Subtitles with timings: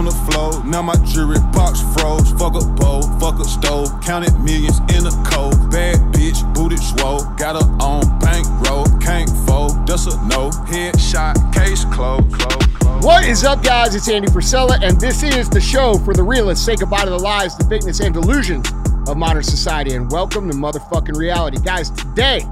[0.00, 0.64] on the floor.
[0.64, 2.32] Now my jewelry box froze.
[2.32, 3.88] Fuck a bowl, fuck a stove.
[4.00, 5.70] Counted millions in a cold.
[5.70, 7.20] Bad bitch, booty swole.
[7.36, 8.86] Got her on bankroll.
[8.98, 10.48] Can't fold, that's a no.
[10.72, 12.32] Headshot, case closed.
[12.32, 13.04] Close.
[13.04, 13.94] What is up, guys?
[13.94, 16.64] It's Andy Frisella, and this is the show for the realists.
[16.64, 18.66] Say goodbye to the lies, the fakeness, and delusions
[19.06, 21.58] of modern society, and welcome to motherfucking reality.
[21.62, 22.46] Guys, today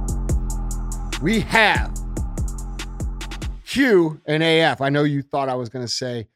[1.22, 1.96] we have
[3.64, 4.82] Q and AF.
[4.82, 6.29] I know you thought I was going to say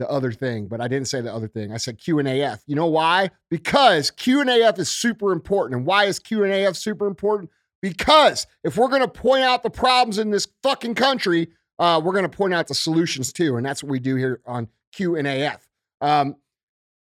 [0.00, 1.70] the other thing, but I didn't say the other thing.
[1.72, 2.60] I said Q and AF.
[2.66, 3.30] You know why?
[3.50, 5.76] Because Q and AF is super important.
[5.78, 7.50] And why is Q and AF super important?
[7.80, 12.12] Because if we're going to point out the problems in this fucking country, uh, we're
[12.12, 13.56] going to point out the solutions too.
[13.56, 15.66] And that's what we do here on Q and AF.
[16.00, 16.34] Um,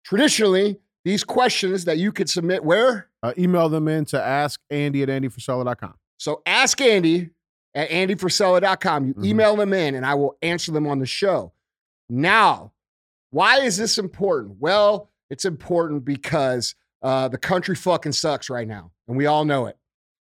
[0.05, 3.09] traditionally, these questions that you could submit where?
[3.23, 5.95] Uh, email them in to ask Andy at andyfrisella.com.
[6.19, 7.31] So ask Andy
[7.75, 9.07] at andyfrisella.com.
[9.07, 9.25] You Mhm.
[9.25, 11.53] email them in and I will answer them on the show.
[12.09, 12.73] Now,
[13.33, 14.57] why is this important?
[14.61, 19.67] Well, it's important because uh, the country fucking sucks right now, and we all know
[19.67, 19.77] it.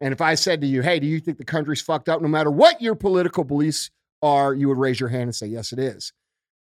[0.02, 2.28] And if I said to you, hey, do you think the country's fucked up no
[2.28, 3.90] matter what your political beliefs
[4.22, 6.14] are, you would raise your hand and say, yes, it is.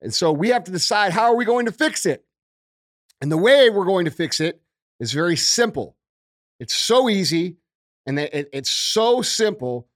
[0.01, 2.23] And so we have to decide how are we going to fix it?
[3.21, 4.61] And the way we're going to fix it
[4.99, 5.95] is very simple.
[6.59, 7.57] It's so easy
[8.05, 9.87] and it's so simple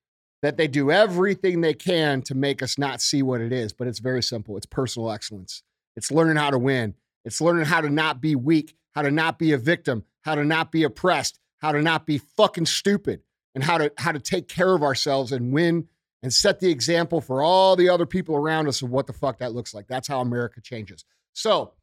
[0.42, 3.72] that they do everything they can to make us not see what it is.
[3.72, 4.58] But it's very simple.
[4.58, 5.64] It's personal excellence.
[5.96, 6.96] It's learning how to win.
[7.26, 10.44] It's learning how to not be weak, how to not be a victim, how to
[10.44, 13.22] not be oppressed, how to not be fucking stupid,
[13.56, 15.88] and how to how to take care of ourselves and win
[16.22, 19.40] and set the example for all the other people around us of what the fuck
[19.40, 19.88] that looks like.
[19.88, 21.06] That's how America changes.
[21.34, 21.74] So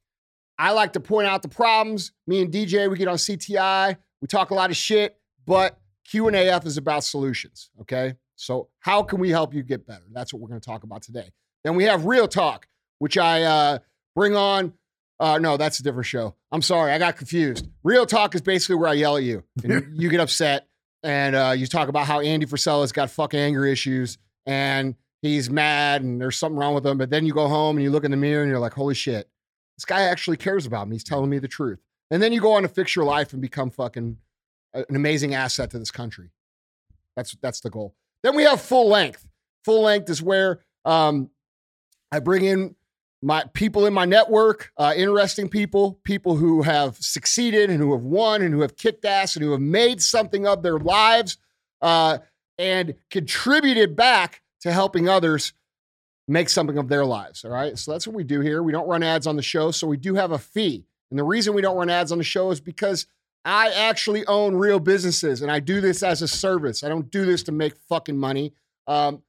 [0.59, 2.13] I like to point out the problems.
[2.27, 6.27] Me and DJ, we get on CTI, we talk a lot of shit, but Q
[6.27, 7.71] and AF is about solutions.
[7.81, 8.15] Okay.
[8.37, 10.05] So how can we help you get better?
[10.11, 11.31] That's what we're going to talk about today.
[11.63, 12.67] Then we have Real Talk,
[12.99, 13.79] which I uh,
[14.21, 14.75] bring on.
[15.19, 16.35] Uh, no, that's a different show.
[16.53, 17.67] I'm sorry, I got confused.
[17.83, 20.69] Real Talk is basically where I yell at you and you get upset
[21.03, 26.03] and uh, you talk about how Andy Frisella's got fucking anger issues and he's mad
[26.03, 26.99] and there's something wrong with him.
[26.99, 28.95] But then you go home and you look in the mirror and you're like, holy
[28.95, 29.27] shit,
[29.79, 30.97] this guy actually cares about me.
[30.97, 31.79] He's telling me the truth.
[32.11, 34.19] And then you go on to fix your life and become fucking
[34.75, 36.31] an amazing asset to this country.
[37.17, 37.95] That's that's the goal.
[38.23, 39.27] Then we have full length.
[39.65, 41.31] Full length is where um,
[42.13, 42.75] I bring in
[43.23, 48.03] my people in my network, uh, interesting people, people who have succeeded and who have
[48.03, 51.37] won and who have kicked ass and who have made something of their lives
[51.83, 52.19] uh,
[52.59, 55.53] and contributed back to helping others
[56.29, 57.45] make something of their lives.
[57.45, 57.79] All right.
[57.79, 58.63] So that's what we do here.
[58.63, 59.71] We don't run ads on the show.
[59.71, 60.87] So we do have a fee.
[61.11, 63.07] And the reason we don't run ads on the show is because
[63.45, 66.85] I actually own real businesses and I do this as a service.
[66.85, 68.53] I don't do this to make fucking money.
[68.87, 69.23] Um,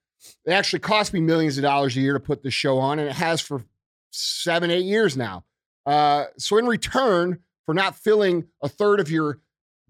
[0.45, 3.09] it actually costs me millions of dollars a year to put this show on, and
[3.09, 3.63] it has for
[4.11, 5.43] seven, eight years now.
[5.85, 9.39] Uh, so, in return for not filling a third of your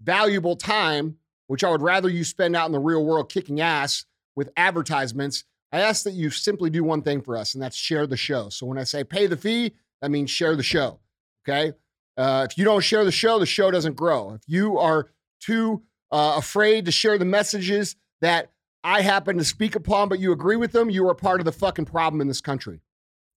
[0.02, 1.16] valuable time,
[1.46, 5.44] which I would rather you spend out in the real world kicking ass with advertisements,
[5.70, 8.48] I ask that you simply do one thing for us, and that's share the show.
[8.48, 11.00] So, when I say pay the fee, that means share the show.
[11.46, 11.72] Okay.
[12.16, 14.34] Uh, if you don't share the show, the show doesn't grow.
[14.34, 15.10] If you are
[15.40, 18.50] too uh, afraid to share the messages that
[18.84, 21.52] I happen to speak upon, but you agree with them, you are part of the
[21.52, 22.80] fucking problem in this country.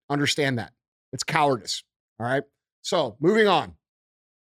[0.09, 0.73] Understand that.
[1.15, 1.81] It's cowardice.
[2.19, 2.43] All right.
[2.81, 3.73] So moving on.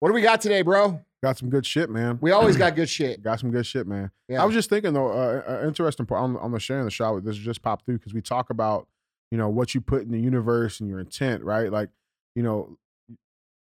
[0.00, 1.00] What do we got today, bro?
[1.22, 2.18] Got some good shit, man.
[2.20, 3.22] We always got good shit.
[3.22, 4.10] Got some good shit, man.
[4.26, 4.42] Yeah.
[4.42, 7.24] I was just thinking though, uh, uh, interesting part on, on the sharing the shot.
[7.24, 8.88] This just popped through because we talk about
[9.30, 11.70] you know what you put in the universe and your intent, right?
[11.70, 11.90] Like
[12.34, 12.76] you know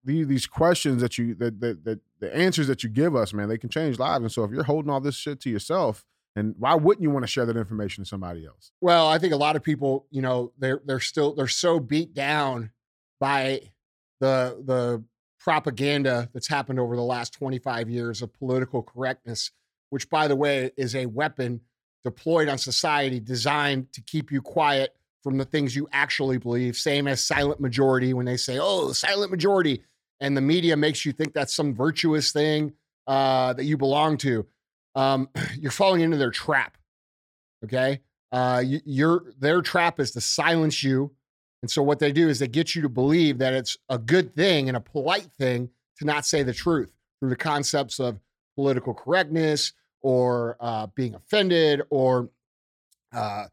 [0.04, 3.48] these these questions that you that that, that the answers that you give us, man,
[3.48, 4.22] they can change lives.
[4.22, 6.04] And so if you're holding all this shit to yourself,
[6.36, 8.70] and why wouldn't you want to share that information to somebody else?
[8.80, 12.14] Well, I think a lot of people, you know, they're they're still they're so beat
[12.14, 12.70] down
[13.24, 13.58] by
[14.20, 15.02] the the
[15.40, 19.50] propaganda that's happened over the last 25 years of political correctness,
[19.88, 21.62] which by the way is a weapon
[22.02, 27.08] deployed on society designed to keep you quiet from the things you actually believe, same
[27.08, 29.82] as silent majority when they say, "Oh, silent majority."
[30.20, 32.74] And the media makes you think that's some virtuous thing
[33.06, 34.46] uh, that you belong to.
[34.94, 36.76] Um, you're falling into their trap.
[37.64, 41.12] Okay, uh, you, your their trap is to silence you,
[41.64, 44.34] and so what they do is they get you to believe that it's a good
[44.36, 48.20] thing and a polite thing to not say the truth through the concepts of
[48.54, 49.72] political correctness
[50.02, 52.28] or uh, being offended or
[53.14, 53.46] uh,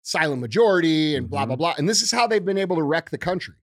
[0.00, 1.74] silent majority and blah blah blah.
[1.76, 3.56] And this is how they've been able to wreck the country.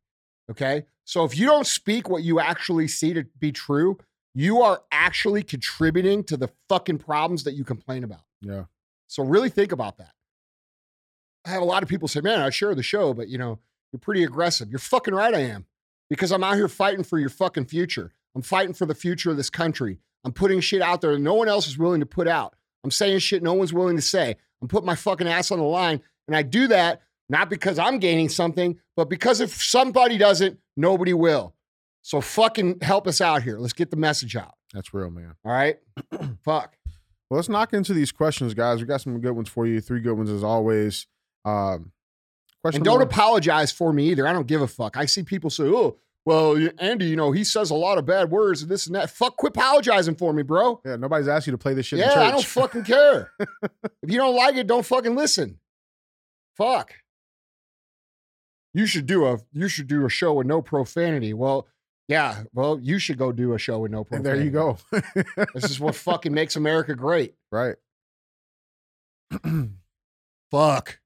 [0.51, 3.97] Okay, so if you don't speak what you actually see to be true,
[4.35, 8.21] you are actually contributing to the fucking problems that you complain about.
[8.39, 8.65] Yeah.
[9.07, 10.11] So really think about that.
[11.43, 13.57] I have a lot of people say, "Man, I share the show, but you know,
[13.95, 15.65] you're pretty aggressive." You're fucking right, I am.
[16.09, 18.11] because I'm out here fighting for your fucking future.
[18.35, 19.99] I'm fighting for the future of this country.
[20.23, 22.55] I'm putting shit out there that no one else is willing to put out.
[22.83, 24.35] I'm saying shit no one's willing to say.
[24.61, 26.01] I'm putting my fucking ass on the line.
[26.27, 31.13] And I do that not because I'm gaining something, but because if somebody doesn't, nobody
[31.13, 31.55] will.
[32.03, 33.57] So fucking help us out here.
[33.57, 34.53] Let's get the message out.
[34.73, 35.33] That's real, man.
[35.43, 35.77] All right.
[36.43, 36.77] Fuck.
[37.29, 38.79] Well, let's knock into these questions, guys.
[38.79, 39.81] We got some good ones for you.
[39.81, 41.07] Three good ones as always.
[41.45, 41.91] Um,
[42.65, 44.27] question And don't number- apologize for me either.
[44.27, 44.97] I don't give a fuck.
[44.97, 48.31] I see people say, oh, well, Andy, you know, he says a lot of bad
[48.31, 49.11] words and this and that.
[49.11, 50.81] Fuck, quit apologizing for me, bro.
[50.83, 52.19] Yeah, nobody's asked you to play this shit in Yeah.
[52.19, 53.31] I don't fucking care.
[53.39, 55.59] if you don't like it, don't fucking listen.
[56.57, 56.93] Fuck.
[58.73, 61.33] You should do a you should do a show with no profanity.
[61.33, 61.67] Well,
[62.07, 64.77] yeah, well, you should go do a show with no and there you go.
[65.53, 67.35] This is what fucking makes America great.
[67.51, 67.75] right.
[70.51, 70.99] Fuck.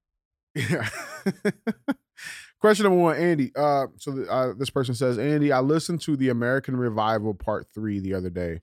[0.54, 0.88] Yeah.
[2.60, 3.52] Question number one, Andy.
[3.56, 7.66] Uh, so the, uh, this person says, Andy, I listened to the American Revival Part
[7.74, 8.60] Three the other day.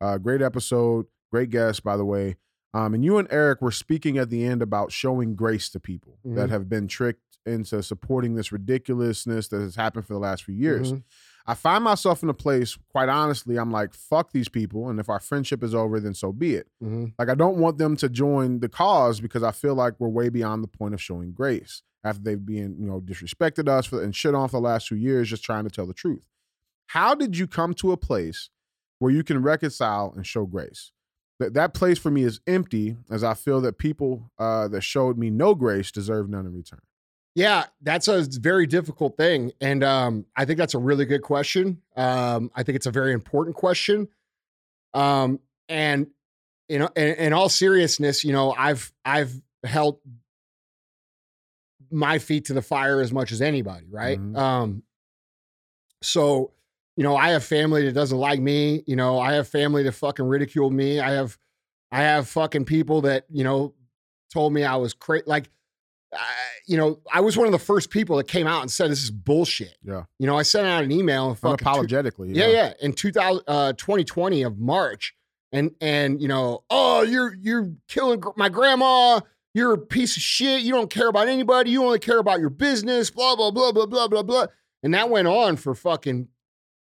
[0.00, 2.36] Uh, great episode, great guest, by the way.
[2.72, 6.18] Um, and you and Eric were speaking at the end about showing grace to people
[6.24, 6.50] that Mhm.
[6.50, 10.92] have been tricked into supporting this ridiculousness that has happened for the last few years.
[10.94, 11.02] Mhm.
[11.46, 14.88] I find myself in a place, quite honestly, I'm like, fuck these people.
[14.88, 16.68] And if our friendship is over, then so be it.
[16.82, 17.12] Mhm.
[17.18, 20.30] Like, I don't want them to join the cause because I feel like we're way
[20.30, 24.16] beyond the point of showing grace after they've been, you know, disrespected us for, and
[24.16, 26.26] shit on for the last two years, just trying to tell the truth.
[26.88, 28.48] How did you come to a place
[28.98, 30.92] where you can reconcile and show grace?
[31.40, 35.18] That that place for me is empty, as I feel that people uh, that showed
[35.18, 36.80] me no grace deserve none in return.
[37.34, 39.52] Yeah, that's a very difficult thing.
[39.60, 41.82] And um, I think that's a really good question.
[41.96, 44.08] Um, I think it's a very important question.
[44.94, 46.06] Um, and
[46.68, 49.32] you know, in, in all seriousness, you know, I've I've
[49.64, 49.98] held
[51.90, 54.18] my feet to the fire as much as anybody, right?
[54.18, 54.36] Mhm.
[54.36, 54.82] Um,
[56.02, 56.52] so
[56.96, 58.84] you know, I have family that doesn't like me.
[58.86, 61.00] You know, I have family that fucking ridiculed me.
[61.00, 61.36] I have
[61.90, 63.74] I have fucking people that you know
[64.32, 65.24] told me I was crazy.
[65.26, 65.50] Like,
[66.14, 66.24] I,
[66.66, 69.02] you know, I was one of the first people that came out and said this
[69.02, 69.76] is bullshit.
[69.84, 70.04] Yeah.
[70.18, 72.32] You know, I sent out an email apologetically.
[72.32, 75.14] two- yeah, yeah, in 2000, uh, 2020 of March,
[75.52, 79.20] and and you know, oh, you're you're killing gr- my grandma.
[79.54, 80.62] You're a piece of shit.
[80.62, 81.70] You don't care about anybody.
[81.70, 83.10] You only care about your business.
[83.10, 84.46] Blah blah blah blah blah blah blah.
[84.82, 86.26] And that went on for fucking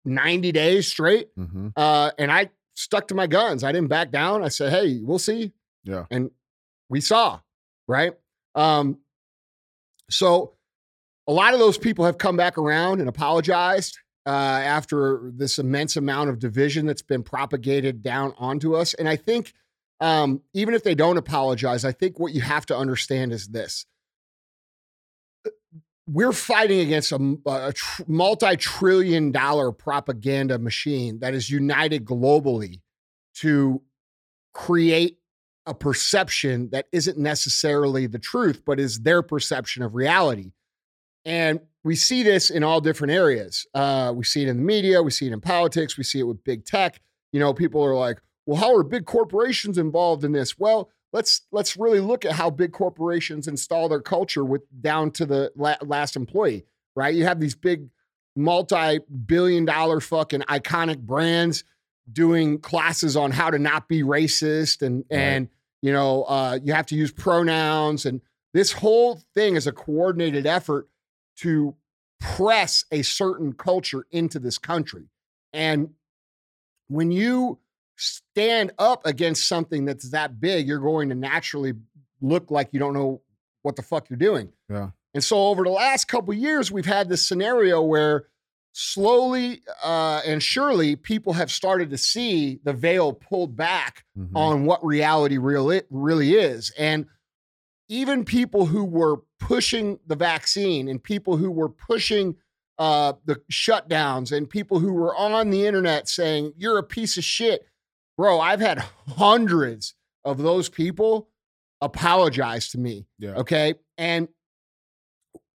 [0.03, 1.29] 90 days straight.
[1.37, 3.63] hmm Uh, and I stuck to my guns.
[3.63, 4.43] I didn't back down.
[4.43, 5.51] I said, "Hey, we'll see."
[5.83, 6.05] Yeah.
[6.11, 6.31] And
[6.89, 7.39] we saw,
[7.87, 8.13] right?
[8.55, 8.97] Um,
[10.09, 10.53] so
[11.27, 15.97] a lot of those people have come back around and apologized uh, after this immense
[15.97, 18.93] amount of division that's been propagated down onto us.
[18.95, 19.53] And I think
[20.01, 23.85] um, even if they don't apologize, I think what you have to understand is this.
[26.07, 32.81] We're fighting against a, a tr- multi-trillion dollar propaganda machine that is united globally
[33.35, 33.81] to
[34.53, 35.17] create
[35.65, 40.51] a perception that isn't necessarily the truth, but is their perception of reality.
[41.25, 43.65] And we see this in all different areas.
[43.73, 46.23] Uh, we see it in the media, we see it in politics, we see it
[46.23, 47.01] with big tech.
[47.31, 50.57] You know, people are like, well, how are big corporations involved in this?
[50.57, 55.25] Well, let's let's really look at how big corporations install their culture with down to
[55.25, 56.65] the la- last employee,
[56.95, 57.15] right?
[57.15, 57.89] You have these big
[58.35, 61.63] multi-billion dollar fucking iconic brands
[62.11, 65.19] doing classes on how to not be racist and Right.
[65.19, 65.49] and
[65.81, 68.21] you know uh, you have to use pronouns and
[68.53, 70.87] this whole thing is a coordinated effort
[71.37, 71.75] to
[72.19, 75.05] press a certain culture into this country
[75.53, 75.89] and
[76.87, 77.57] when you
[77.97, 81.73] stand up against something that's that big you're going to naturally
[82.21, 83.21] look like you don't know
[83.63, 84.89] what the fuck you're doing Yeah.
[85.13, 88.25] and so over the last couple of years we've had this scenario where
[88.77, 94.35] slowly uh, and surely people have started to see the veil pulled back Mhm.
[94.35, 96.71] on what reality really, really is.
[96.77, 97.05] And
[97.87, 102.35] even people who were pushing the vaccine and people who were pushing
[102.77, 107.23] uh, the shutdowns and people who were on the internet saying, you're a piece of
[107.23, 107.65] shit.
[108.17, 109.93] Bro, I've had hundreds
[110.25, 111.29] of those people
[111.79, 113.07] apologize to me.
[113.19, 113.35] Yeah.
[113.35, 113.75] Okay.
[113.97, 114.27] And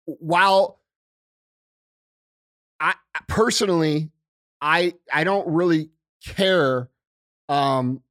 [0.07, 0.80] while
[2.81, 2.95] I
[3.29, 4.11] personally,
[4.61, 5.91] I I don't really
[6.25, 6.89] care
[7.49, 8.03] um,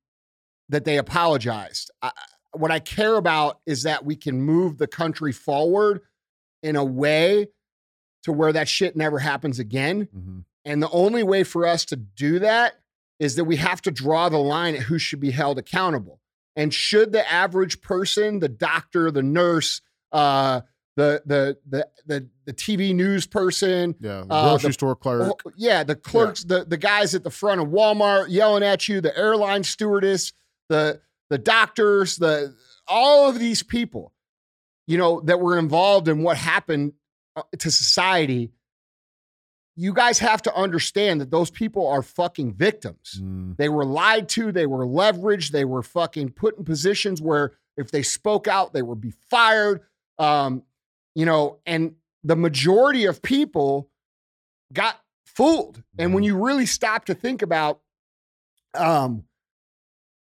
[0.69, 1.91] that they apologized.
[2.01, 2.11] I,
[2.53, 6.01] what I care about is that we can move the country forward
[6.63, 7.47] in a way
[8.23, 10.07] to where that shit never happens again.
[10.15, 10.43] Mhm.
[10.65, 12.73] And the only way for us to do that
[13.19, 16.19] is that we have to draw the line at who should be held accountable.
[16.55, 20.61] And should the average person, the doctor, the nurse, uh,
[20.99, 25.41] the the the the, the TV news person, Yeah, the Uh, grocery the- store clerk.
[25.45, 28.99] Oh, yeah, the clerks, the the guys at the front of Walmart yelling at you,
[29.01, 30.33] the airline stewardess,
[30.67, 32.53] the the doctors, the
[32.87, 34.11] all of these people,
[34.87, 36.93] you know, that were involved in what happened
[37.35, 38.51] uh, to society.
[39.75, 43.17] You guys have to understand that those people are fucking victims.
[43.21, 47.53] Mm, They were lied to, they were leveraged, they were fucking put in positions where
[47.77, 49.81] if they spoke out, they would be fired.
[50.17, 50.63] Um,
[51.15, 53.89] you know, and the majority of people
[54.73, 55.83] got fooled.
[55.97, 57.79] And when you really stop to think about,
[58.73, 59.23] um,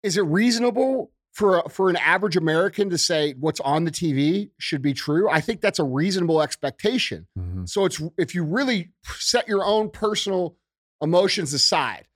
[0.03, 4.81] is it reasonable for for an average American to say what's on the TV should
[4.81, 5.29] be true?
[5.29, 7.27] I think that's a reasonable expectation.
[7.37, 7.67] mhm.
[7.67, 10.57] So it's if you really set your own personal
[11.01, 12.07] emotions aside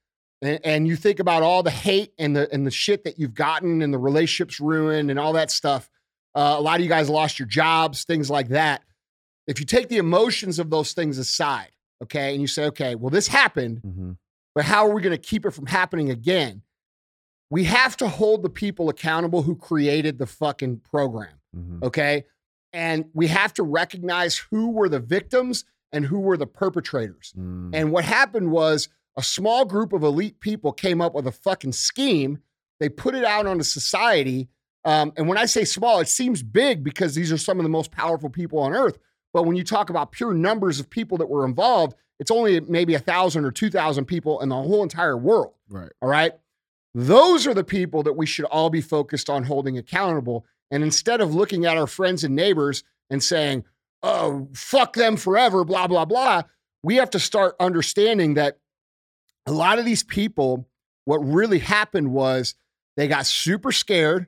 [0.41, 3.33] and, and you think about all the hate and the and the shit that you've
[3.33, 5.89] gotten and the relationships ruined and all that stuff.
[6.35, 8.83] Uh, a lot of you guys lost your jobs, things like that.
[9.47, 11.71] If you take the emotions of those things aside,
[12.03, 14.17] okay, and you say, okay, well, this happened, Mhm.
[14.53, 16.61] but how are we going to keep it from happening again?
[17.49, 21.83] We have to hold the people accountable who created the fucking program Mhm.
[21.83, 22.25] okay?
[22.73, 25.63] And we have to recognize who were the victims
[25.93, 27.31] and who were the perpetrators.
[27.37, 27.69] Mm.
[27.73, 31.71] And what happened was a small group of elite people came up with a fucking
[31.71, 32.39] scheme.
[32.81, 34.49] They put it out onto society.
[34.85, 37.69] Um, and when I say small, it seems big because these are some of the
[37.69, 38.97] most powerful people on earth.
[39.33, 42.93] But when you talk about pure numbers of people that were involved, it's only maybe
[42.93, 45.53] a thousand or two thousand people in the whole entire world.
[45.67, 45.91] Right.
[46.01, 46.31] All right.
[46.93, 50.45] Those are the people that we should all be focused on holding accountable.
[50.71, 53.65] And instead of looking at our friends and neighbors and saying,
[54.01, 56.43] oh, fuck them forever, blah, blah, blah,
[56.83, 58.59] we have to start understanding that
[59.45, 60.69] a lot of these people,
[61.03, 62.55] what really happened was
[62.95, 64.27] they got super scared.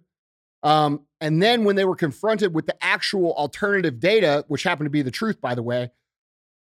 [0.64, 4.92] Um, and then when they were confronted with the actual alternative data, which happened to
[4.92, 5.92] be the truth, by the way,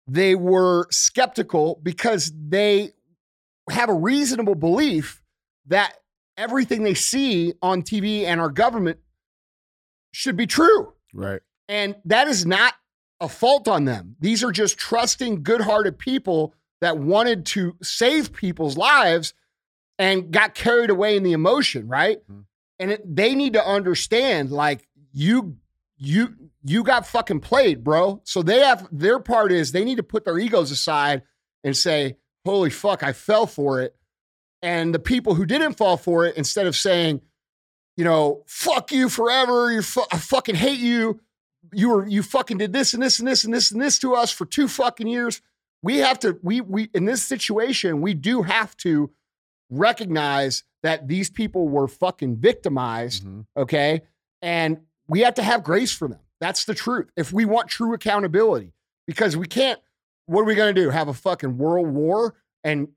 [0.06, 2.92] they were skeptical because they
[3.70, 5.22] have a reasonable belief
[5.66, 5.94] that
[6.36, 8.98] everything they see on TV and our government
[10.12, 10.92] should be true.
[11.12, 11.40] Right.
[11.68, 12.74] And that is not
[13.20, 14.16] a fault on them.
[14.20, 19.34] These are just trusting, good hearted people that wanted to save people's lives
[19.98, 22.18] and got carried away in the emotion, right?
[22.30, 22.44] Mhm.
[22.78, 25.56] And it, they need to understand like you
[25.99, 28.21] you you got fucking played, bro.
[28.25, 31.23] So they have their part is they need to put their egos aside
[31.64, 33.97] and say, "Holy fuck, I fell for it."
[34.62, 37.21] And the people who didn't fall for it instead of saying,
[37.97, 41.21] you know, fuck you forever, you fu- I fucking hate you.
[41.73, 44.14] You were you fucking did this and this and this and this and this to
[44.14, 45.40] us for two fucking years.
[45.83, 49.11] We have to we we in this situation, we do have to
[49.70, 53.46] recognize that these people were fucking victimized, Mhm.
[53.56, 54.02] okay?
[54.42, 56.20] And we have to have grace for them.
[56.40, 57.11] That's the truth.
[57.16, 58.73] If we want true accountability,
[59.06, 59.80] because we can't,
[60.26, 60.90] what are we gonna do?
[60.90, 62.88] Have a fucking world war and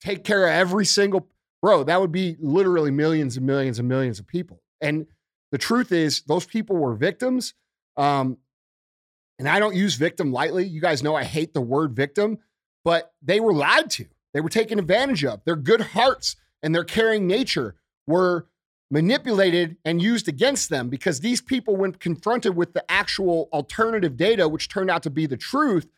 [0.00, 1.28] take care of every single
[1.60, 1.82] bro?
[1.84, 4.62] That would be literally millions and millions and millions of people.
[4.80, 5.06] And
[5.50, 7.54] the truth is, those people were victims.
[7.96, 8.38] Um,
[9.38, 10.64] and I don't use victim lightly.
[10.66, 12.38] You guys know I hate the word victim,
[12.84, 14.06] but they were lied to.
[14.34, 15.44] They were taken advantage of.
[15.44, 18.46] Their good hearts and their caring nature were
[18.90, 24.48] manipulated and used against them because these people, when confronted with the actual alternative data,
[24.48, 25.88] which turned out to be the truth,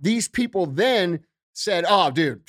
[0.00, 1.20] these people then
[1.52, 2.42] said, Oh, dude,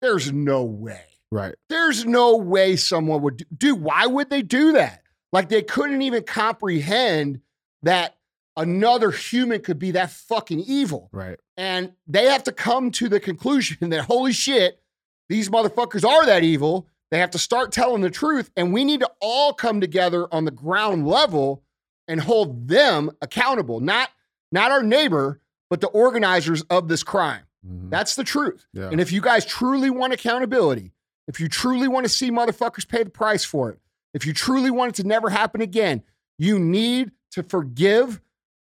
[0.00, 1.04] there's no way.
[1.30, 1.54] Right.
[1.68, 5.02] There's no way someone would do, dude, why would they do that?
[5.32, 7.40] Like they couldn't even comprehend
[7.82, 8.16] that
[8.56, 11.08] another human could be that fucking evil.
[11.12, 11.38] Right.
[11.56, 14.80] And they have to come to the conclusion that holy shit,
[15.28, 16.86] these motherfuckers are that evil.
[17.10, 18.50] They have to start telling the truth.
[18.56, 21.62] And we need to all come together on the ground level
[22.08, 24.08] and hold them accountable, not,
[24.50, 27.42] not our neighbor, but the organizers of this crime.
[27.66, 27.90] Mhm.
[27.90, 28.66] That's the truth.
[28.72, 28.88] Yeah.
[28.90, 30.92] And if you guys truly want accountability,
[31.28, 33.78] if you truly want to see motherfuckers pay the price for it,
[34.14, 36.02] if you truly want it to never happen again,
[36.38, 38.20] you need to forgive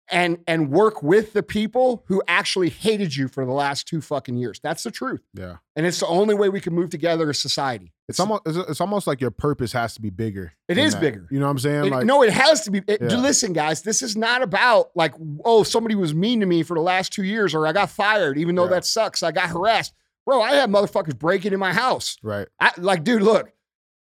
[0.09, 4.35] and and work with the people who actually hated you for the last two fucking
[4.35, 4.59] years.
[4.61, 5.21] That's the truth.
[5.33, 5.57] yeah.
[5.75, 7.91] And it's the only way we can move together as society.
[8.07, 10.53] It's almost it's, almost like your purpose has to be bigger.
[10.67, 11.01] It is that.
[11.01, 11.27] bigger.
[11.31, 11.85] You know what I'm saying?
[11.85, 12.83] It- like no, it has to be.
[12.87, 13.17] it- Yeah.
[13.17, 16.81] Listen, guys, this is not about like, oh, somebody was mean to me for the
[16.81, 18.69] last two years, or I got fired, even though Yeah.
[18.71, 19.23] that sucks.
[19.23, 19.93] I got harassed.
[20.25, 22.17] Bro, I had motherfuckers breaking in my house.
[22.23, 22.47] right.
[22.59, 23.51] I, like, dude, look,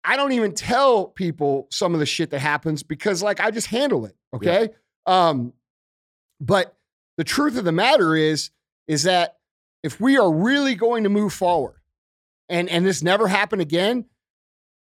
[0.04, 3.68] I don't even tell people some of the shit that happens because, like, I just
[3.68, 4.16] handle it.
[4.36, 4.70] Okay.
[5.06, 5.54] Um,
[6.46, 6.76] but
[7.18, 8.50] the truth of the matter is,
[8.88, 9.38] is that
[9.84, 11.78] if we are really going to move forward
[12.50, 14.06] and and this never happen again,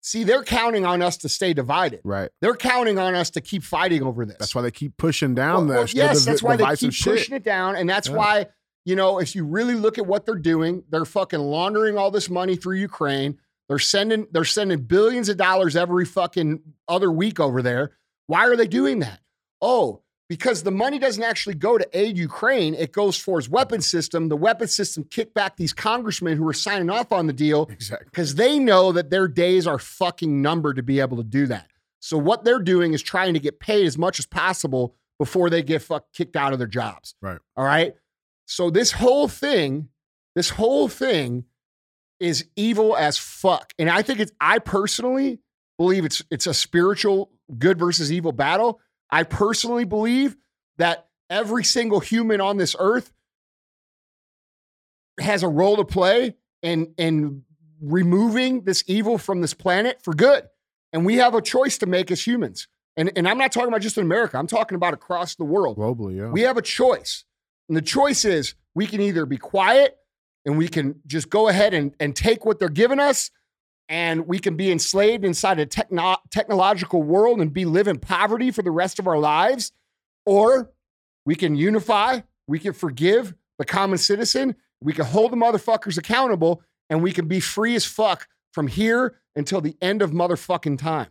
[0.04, 2.00] See, they're counting on us to stay divided.
[2.02, 2.28] Right.
[2.40, 4.36] They're counting on us to keep fighting over this.
[4.36, 7.12] That's why they keep pushing down Well, well, yes, the, that's why they keep shit.
[7.14, 8.16] pushing it down, and that's Yeah.
[8.16, 8.46] why
[8.84, 12.28] you know if you really look at what they're doing, they're fucking laundering all this
[12.28, 13.38] money through Ukraine.
[13.68, 17.92] They're sending they're sending billions of dollars every fucking other week over there.
[18.26, 19.20] Why are they doing that?
[19.60, 20.01] Oh,
[20.36, 22.72] because the money doesn't actually go to aid Ukraine.
[22.74, 24.30] It goes for his weapon system.
[24.30, 28.06] The weapon system kicked back these congressmen who are signing off on the deal Exactly.
[28.06, 31.66] because they know that their days are fucking numbered to be able to do that.
[32.00, 35.62] So what they're doing is trying to get paid as much as possible before they
[35.62, 37.14] get fuck kicked out of their jobs.
[37.20, 37.38] Right.
[37.54, 37.94] All right.
[38.46, 39.90] So this whole thing,
[40.34, 41.44] this whole thing
[42.20, 43.74] is evil as fuck.
[43.78, 45.40] And I think it's I personally
[45.76, 48.80] believe it's it's a spiritual good versus evil battle.
[49.12, 50.36] I personally believe
[50.78, 53.12] that every single human on this earth
[55.20, 57.44] has a role to play in in
[57.80, 60.44] removing this evil from this planet for good.
[60.92, 62.68] And we have a choice to make as humans.
[62.96, 65.76] And, and I'm not talking about just in America, I'm talking about across the world.
[65.76, 66.30] Globally, yeah.
[66.30, 67.24] We have a choice.
[67.68, 69.96] And the choice is we can either be quiet
[70.44, 73.30] and we can just go ahead and, and take what they're giving us
[73.92, 78.50] and we can be enslaved inside a techno- technological world and be live in poverty
[78.50, 79.70] for the rest of our lives
[80.26, 80.72] or
[81.24, 86.62] we can unify we can forgive the common citizen we can hold the motherfuckers accountable
[86.90, 91.08] and we can be free as fuck from here until the end of motherfucking time.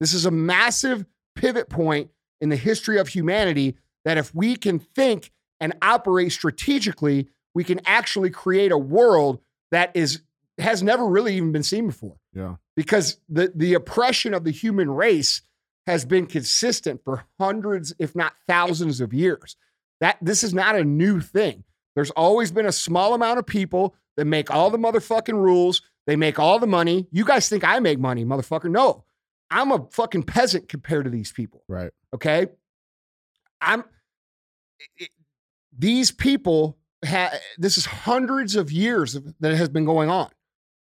[0.00, 2.10] This is a massive pivot point
[2.40, 7.80] in the history of humanity that if we can think and operate strategically, we can
[7.84, 9.40] actually create a world
[9.72, 10.20] that is
[10.58, 12.16] has never really even been seen before.
[12.34, 12.56] yeah.
[12.76, 15.42] Because the the oppression of the human race
[15.86, 19.56] has been consistent for hundreds, if not thousands of years.
[20.00, 21.64] That this is not a new thing.
[21.96, 25.82] There's always been a small amount of people that make all the motherfucking rules.
[26.06, 27.08] They make all the money.
[27.10, 28.70] You guys think I make money, motherfucker?
[28.70, 29.04] No.
[29.50, 31.64] I'm a fucking peasant compared to these people.
[31.68, 31.90] Right.
[32.14, 32.46] Okay.
[33.60, 33.82] I'm
[34.98, 35.10] it-
[35.76, 40.30] these people have this is hundreds of years of, that has been going on.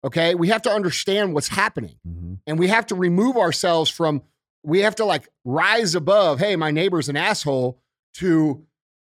[0.05, 0.35] Okay.
[0.35, 4.23] We have to understand what's happening hmm and we have to remove ourselves from,
[4.63, 7.79] we have to like rise above, hey, my neighbor's an asshole,
[8.15, 8.65] to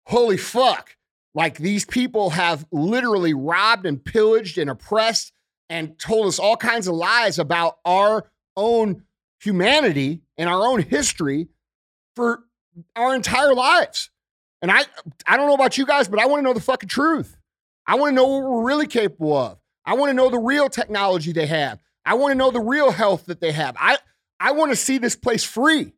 [0.07, 0.95] holy fuck.
[1.35, 5.31] Like these people have literally robbed and pillaged and oppressed
[5.69, 8.25] and told us all kinds of lies about our
[8.57, 9.03] own
[9.39, 11.49] humanity and our own history
[12.15, 12.43] for
[12.95, 14.09] our entire lives.
[14.63, 14.81] And I
[15.27, 17.37] I don't know about you guys, but I want to know the fucking truth.
[17.85, 19.58] I want to know what we're really capable of.
[19.89, 21.81] I want to know the real technology they have.
[22.05, 23.75] I want to know the real health that they have.
[23.79, 23.97] I
[24.39, 25.93] I want to see this place free.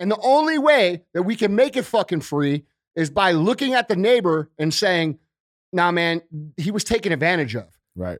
[0.00, 2.64] And the only way that we can make it fucking free
[2.96, 5.20] is by looking at the neighbor and saying,
[5.72, 6.22] "Nah, man,
[6.56, 8.18] he was taken advantage of." Right.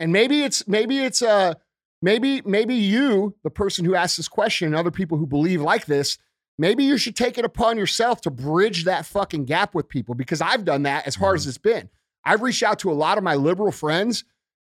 [0.00, 1.54] And maybe it's maybe it's uh
[2.02, 5.86] maybe maybe you, the person who asked this question, and other people who believe like
[5.86, 6.18] this,
[6.58, 10.40] maybe you should take it upon yourself to bridge that fucking gap with people because
[10.40, 11.88] I've done that as hard as it's been.
[12.24, 14.24] I've reached out to a lot of my liberal friends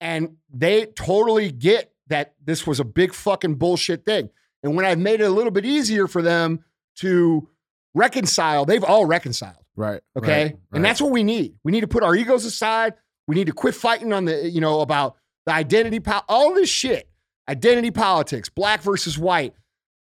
[0.01, 4.31] and they totally get that this was a big fucking bullshit thing.
[4.63, 6.65] And when I've made it a little bit easier for them
[6.97, 7.49] to
[7.95, 9.57] reconcile, they've all reconciled.
[9.77, 10.03] Right.
[10.17, 10.45] Okay.
[10.45, 10.57] Right.
[10.73, 11.55] And that's what we need.
[11.65, 12.95] We need to put our egos aside.
[13.27, 16.69] We need to quit fighting on the, you know, about the identity, po- all this
[16.69, 17.09] shit,
[17.49, 19.55] identity politics, black versus white,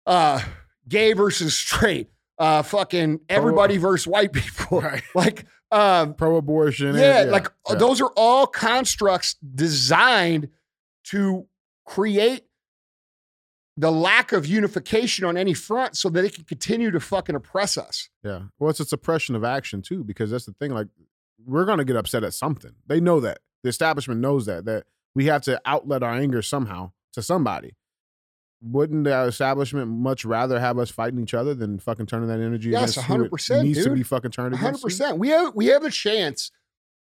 [0.06, 0.40] uh,
[0.88, 4.80] gay versus straight, uh, fucking everybody versus white people.
[4.80, 5.02] Right.
[5.14, 6.88] Like, um, pro-abortion.
[6.88, 7.74] and- yeah, like uh, yeah.
[7.76, 10.48] those are all constructs designed
[11.04, 11.46] to
[11.86, 12.44] create
[13.76, 17.78] the lack of unification on any front so that they can continue to fucking oppress
[17.78, 18.08] us.
[18.24, 18.42] Yeah.
[18.58, 20.72] Well, it's a suppression of action too, because that's the thing.
[20.72, 20.88] Like,
[21.46, 22.72] we're gonna get upset at something.
[22.86, 23.38] They know that.
[23.62, 24.64] The establishment knows that.
[24.64, 27.74] That we have to outlet our anger somehow to somebody.
[28.60, 32.70] Wouldn't the establishment much rather have us fighting each other than fucking turning that energy
[32.70, 35.18] Yes, it 100%, needs to be fucking turned hundred percent.
[35.18, 36.50] We have we have a chance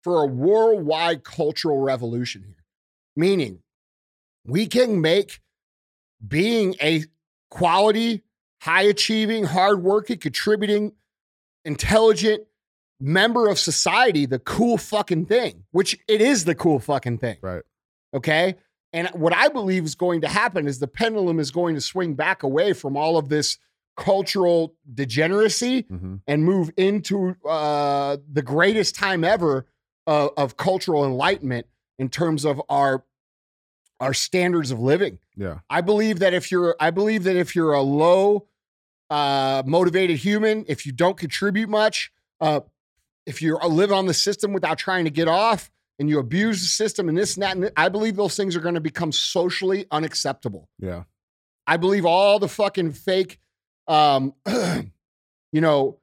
[0.02, 2.64] for a worldwide cultural revolution here.
[3.16, 3.60] Meaning,
[4.44, 5.40] we can make
[6.26, 7.04] being a
[7.50, 8.22] quality,
[8.60, 10.92] high achieving, hardworking, contributing,
[11.64, 12.44] intelligent
[13.00, 17.38] member of society the cool fucking thing, which it is the cool fucking thing.
[17.40, 17.62] Right.
[18.14, 18.56] Okay.
[18.96, 22.14] And what I believe is going to happen is the pendulum is going to swing
[22.14, 23.58] back away from all of this
[23.96, 26.20] cultural degeneracy Mhm.
[26.26, 29.66] and move into uh, the greatest time ever
[30.06, 31.66] of, of cultural enlightenment
[31.98, 33.04] in terms of our
[33.98, 35.18] our standards of living.
[35.36, 35.60] Yeah.
[35.70, 38.46] I believe that if you're I believe that if you're a low
[39.10, 42.60] uh, motivated human, if you don't contribute much, uh,
[43.24, 46.66] if you live on the system without trying to get off, and you abuse the
[46.68, 49.86] system and this and that, and I believe those things are going to become socially
[49.90, 50.68] unacceptable.
[50.78, 51.04] Yeah.
[51.66, 53.38] I believe all the fucking fake,
[53.88, 55.98] um, you know,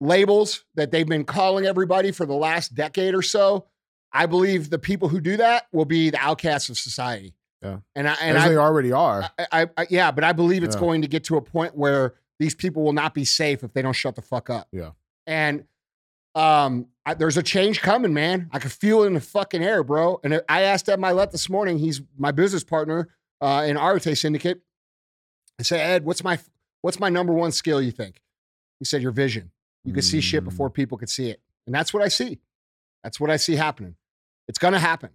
[0.00, 3.66] labels that they've been calling everybody for the last decade or so.
[4.12, 7.34] I believe the people who do that will be the outcasts of society.
[7.62, 7.78] Yeah.
[7.96, 9.28] and I and As I, they already are.
[9.38, 10.80] I, I, I yeah, but I believe it's Yeah.
[10.80, 13.82] going to get to a point where these people will not be safe if they
[13.82, 14.68] don't shut the fuck up.
[14.72, 14.90] Yeah.
[15.26, 15.64] And
[16.38, 18.48] um, I, there's a change coming, man.
[18.52, 20.20] I can feel it in the fucking air, bro.
[20.22, 21.78] And I asked Ed Mylett this morning.
[21.78, 23.08] He's my business partner
[23.40, 24.60] uh, in Arete Syndicate.
[25.58, 26.38] I said, Ed, what's my
[26.82, 27.82] what's my number one skill?
[27.82, 28.20] You think?
[28.78, 29.50] He said, your vision.
[29.84, 30.50] You can see shit Mm.
[30.50, 32.38] before people could see it, and that's what I see.
[33.02, 33.96] That's what I see happening.
[34.48, 35.10] It's gonna happen.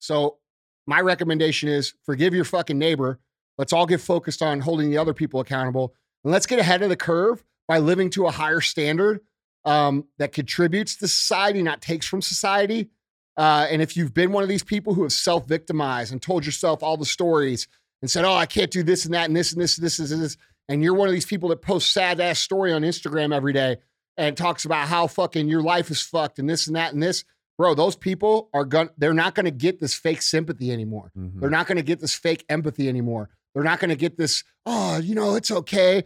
[0.00, 0.38] So
[0.86, 3.20] my recommendation is forgive your fucking neighbor.
[3.58, 5.94] Let's all get focused on holding the other people accountable.
[6.24, 9.20] And let's get ahead of the curve by living to a higher standard
[9.64, 12.88] um, that contributes to society, not takes from society.
[13.36, 16.44] Uh, and if you've been one of these people who have self victimized and told
[16.44, 17.68] yourself all the stories
[18.02, 19.98] and said, oh, I can't do this and that and this and this and this
[19.98, 20.36] and this,
[20.68, 23.76] and you're one of these people that post sad ass story on Instagram every day
[24.16, 27.24] and talks about how fucking your life is fucked and this and that and this,
[27.56, 31.12] bro, those people are going to they're not going to get this fake sympathy anymore.
[31.16, 31.40] Mhm.
[31.40, 33.30] They're not going to get this fake empathy anymore.
[33.54, 36.04] They're not going to get this, oh, you know, it's okay.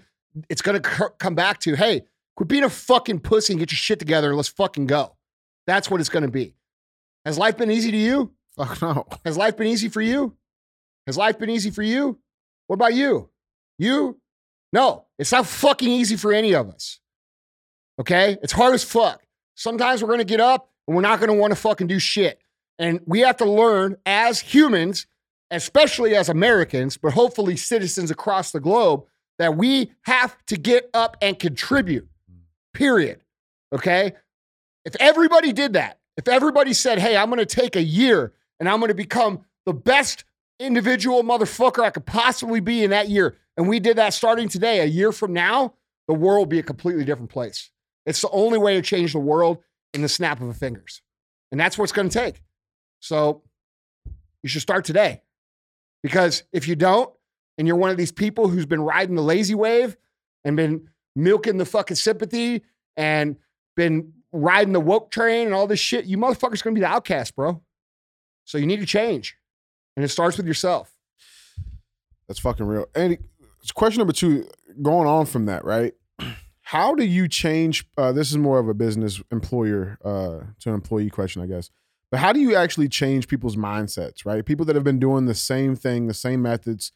[0.49, 2.03] It's going to come back to, hey,
[2.37, 5.17] quit being a fucking pussy and get your shit together and let's fucking go.
[5.67, 6.55] That's what it's going to be.
[7.25, 8.33] Has life been easy to you?
[8.57, 9.07] Fuck no.
[9.25, 10.37] Has life been easy for you?
[11.07, 12.19] Has life been easy for you?
[12.67, 13.31] What about you?
[13.79, 14.21] You?
[14.73, 17.01] No, it's not fucking easy for any of us.
[18.01, 18.39] Okay?
[18.43, 19.23] It's hard as fuck.
[19.55, 22.41] Sometimes we're gonna get up and we're not gonna wanna fucking do shit.
[22.79, 25.07] And we have to learn as humans,
[25.51, 29.05] especially as Americans, but hopefully citizens across the globe,
[29.39, 32.09] that we have to get up and contribute,
[32.75, 33.23] period.
[33.73, 34.13] Okay?
[34.85, 38.81] If everybody did that, if everybody said, hey, I'm gonna take a year and I'm
[38.81, 40.25] gonna become the best
[40.59, 44.81] individual motherfucker I could possibly be in that year, and we did that starting today,
[44.81, 45.75] a year from now,
[46.09, 47.71] the world will be a completely different place.
[48.07, 49.59] It's the only way to change the world
[49.95, 51.03] in the snap of a fingers.
[51.51, 52.43] And that's what it's gonna take.
[53.01, 53.43] So
[54.43, 55.23] you should start today.
[56.03, 57.13] Because if you don't,
[57.59, 59.97] and you're one of these people who's been riding the lazy wave
[60.45, 62.63] and been milking the fucking sympathy
[62.97, 63.37] and
[63.77, 67.37] been riding the woke train and all this shit, you motherfuckers gonna be the outcast,
[67.37, 67.63] bro.
[68.45, 69.37] So you need to change.
[69.97, 70.97] And it starts with yourself.
[72.27, 72.87] That's fucking real.
[72.95, 73.19] And
[73.75, 74.49] question number two,
[74.81, 75.93] going on from that, right?
[76.63, 77.85] How do you change?
[77.99, 81.71] Uh, this is more of a business employer uh, to employee question, I guess.
[82.11, 84.45] But how do you actually change people's mindsets, right?
[84.45, 86.93] People that have been doing the same thing, the same methods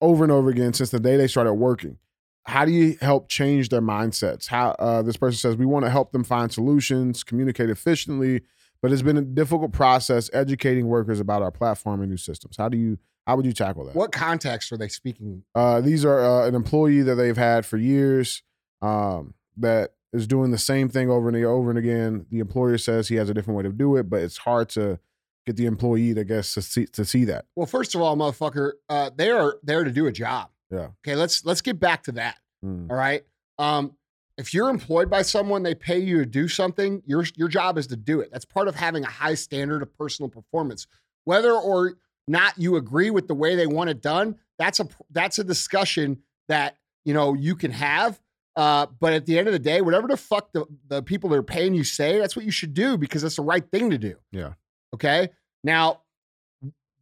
[0.00, 1.98] over and over again since the day they started working.
[2.44, 4.48] How do you help change their mindsets?
[4.48, 8.42] How uh, this person says we want to help them find solutions, communicate efficiently,
[8.80, 12.56] but it's been a difficult process educating workers about our platform and new systems.
[12.56, 13.94] How do you how would you tackle that?
[13.94, 15.44] What context are they speaking?
[15.54, 18.42] Uh, these are uh, an employee that they've had for years
[18.80, 22.26] um, that is doing the same thing over and over and again.
[22.30, 24.98] The employer says he has a different way to do it, but it's hard to
[25.46, 27.46] get the employee, I guess, to see to see that.
[27.54, 30.50] Well, first of all, motherfucker, uh, they are there to do a job.
[30.72, 30.88] Yeah.
[31.06, 32.38] Okay, let's let's get back to that.
[32.64, 32.90] Mm.
[32.90, 33.22] All right.
[33.58, 33.96] Um,
[34.38, 37.02] if you're employed by someone, they pay you to do something.
[37.06, 38.30] Your your job is to do it.
[38.32, 40.86] That's part of having a high standard of personal performance.
[41.24, 45.38] Whether or not you agree with the way they want it done, that's a that's
[45.38, 48.20] a discussion that you know you can have.
[48.54, 51.36] Uh, but at the end of the day, whatever the fuck the, the people that
[51.36, 53.98] are paying you say, that's what you should do because that's the right thing to
[53.98, 54.16] do.
[54.30, 54.54] Yeah.
[54.94, 55.30] Okay.
[55.64, 56.02] Now,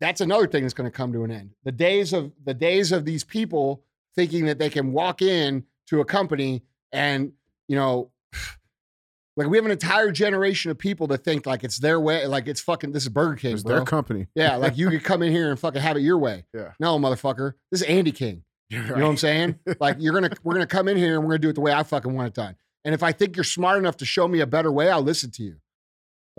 [0.01, 1.51] that's another thing that's going to come to an end.
[1.65, 3.83] The days of the days of these people
[4.17, 7.33] thinking that they can walk in to a company and
[7.69, 8.11] you know,
[9.37, 12.49] like we have an entire generation of people that think like it's their way, like
[12.49, 13.77] it's fucking this is Burger King, It's bro.
[13.77, 14.27] their company.
[14.35, 16.45] yeah, like you could come in here and fucking have it your way.
[16.55, 16.73] Yeah.
[16.81, 18.43] No, motherfucker, this is Andy King.
[18.71, 19.59] You You know what I'm saying?
[19.81, 21.73] like you're gonna we're gonna come in here and we're gonna do it the way
[21.73, 22.55] I fucking want it done.
[22.85, 25.31] And if I think you're smart enough to show me a better way, I'll listen
[25.33, 25.57] to you.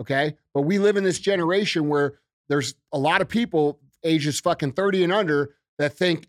[0.00, 0.36] Okay.
[0.54, 2.14] But we live in this generation where
[2.52, 6.28] there's a lot of people ages fucking 30 and under that think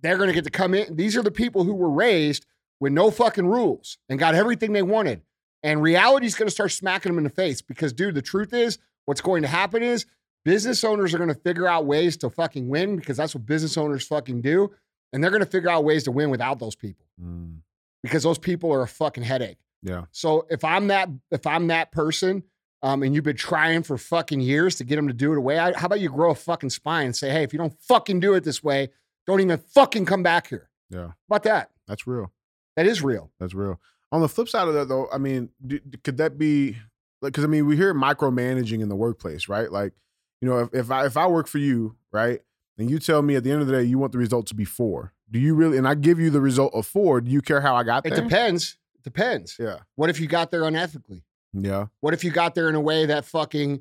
[0.00, 0.96] they're gonna get to come in.
[0.96, 2.46] These are the people who were raised
[2.80, 5.20] with no fucking rules and got everything they wanted.
[5.62, 9.20] And reality's gonna start smacking them in the face because, dude, the truth is, what's
[9.20, 10.06] going to happen is
[10.46, 14.06] business owners are gonna figure out ways to fucking win because that's what business owners
[14.06, 14.70] fucking do.
[15.12, 17.58] And they're gonna figure out ways to win without those people Mm.
[18.02, 19.58] because those people are a fucking headache.
[19.82, 20.04] Yeah.
[20.12, 22.44] So if I'm that if I'm that person,
[22.82, 25.58] um, and you've been trying for fucking years to get them to do it away,
[25.58, 28.20] I, how about you grow a fucking spine and say, hey, if you don't fucking
[28.20, 28.88] do it this way,
[29.26, 30.70] don't even fucking come back here.
[30.90, 31.08] Yeah.
[31.08, 31.70] How about that?
[31.86, 32.32] That's real.
[32.76, 33.30] That is real.
[33.40, 33.80] That's real.
[34.12, 36.76] On the flip side of that, though, I mean, d- d- could that be
[37.20, 39.70] like, because I mean we hear micromanaging in the workplace, right?
[39.70, 39.92] Like,
[40.40, 42.40] you know, if, if I if I work for you, right,
[42.78, 44.54] and you tell me at the end of the day you want the result to
[44.54, 45.76] be four, do you really?
[45.76, 47.20] And I give you the result of four.
[47.20, 48.20] Do you care how I got It there?
[48.20, 48.78] It depends.
[48.94, 49.56] It depends.
[49.58, 51.22] Yeah, What if you got there unethically?
[51.52, 51.86] Yeah.
[52.00, 53.80] What if you got there in a way that fucking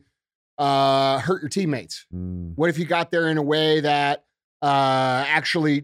[0.57, 2.05] uh, hurt your teammates?
[2.13, 4.25] Mm, What if you got there in a way that
[4.61, 5.83] uh, actually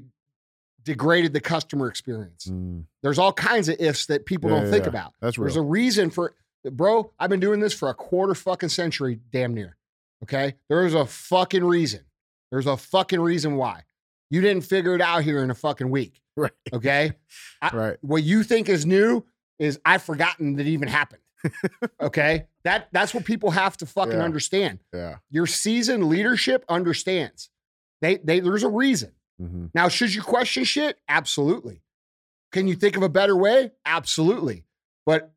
[0.83, 2.45] degraded the customer experience?
[2.49, 2.83] mm.
[3.01, 4.89] There's all kinds of ifs that people Yeah, don't yeah, think yeah.
[4.89, 5.13] about.
[5.21, 7.11] That's There's a reason for, bro.
[7.19, 9.77] I've been doing this for a quarter fucking century, damn near.
[10.23, 11.99] Okay, there's a fucking reason.
[12.49, 13.81] There's a fucking reason why
[14.29, 16.21] you didn't figure it out here in a fucking week.
[16.37, 17.11] right, Okay,
[17.61, 17.97] I- right.
[18.01, 19.25] what you think is new
[19.59, 21.21] is I've forgotten that it even happened.
[22.01, 24.23] Okay, that that's what people have to fucking Yeah.
[24.23, 24.79] understand.
[24.93, 25.17] Yeah.
[25.29, 27.49] Your seasoned leadership understands.
[28.01, 29.11] They they there's a reason.
[29.39, 30.97] hmm Now, should you question shit?
[31.07, 31.81] Absolutely.
[32.51, 33.71] Can you think of a better way?
[33.85, 34.65] Absolutely.
[35.05, 35.33] But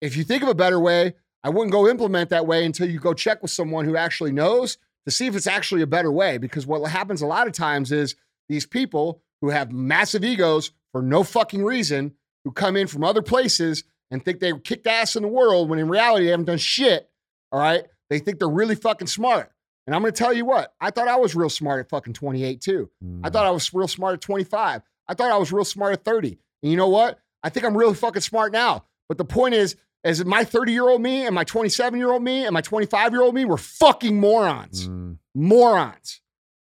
[0.00, 2.98] if you think of a better way, I wouldn't go implement that way until you
[3.00, 6.38] go check with someone who actually knows to see if it's actually a better way.
[6.38, 8.14] Because what happens a lot of times is
[8.48, 13.22] these people who have massive egos for no fucking reason, who come in from other
[13.22, 16.58] places and think they kicked ass in the world when in reality they haven't done
[16.58, 17.08] shit.
[17.52, 17.84] All right.
[18.10, 19.50] They think they're really fucking smart.
[19.86, 22.12] And I'm going to tell you what, I thought I was real smart at fucking
[22.12, 22.90] 28 too.
[23.22, 24.82] I thought I was real smart at 25.
[25.08, 26.38] I thought I was real smart at 30.
[26.62, 27.20] And you know what?
[27.42, 28.84] I think I'm really fucking smart now.
[29.08, 32.22] But the point is, is my 30 year old me and my 27 year old
[32.22, 34.88] me and my 25 year old me were fucking morons.
[34.88, 36.20] Mm, Morons.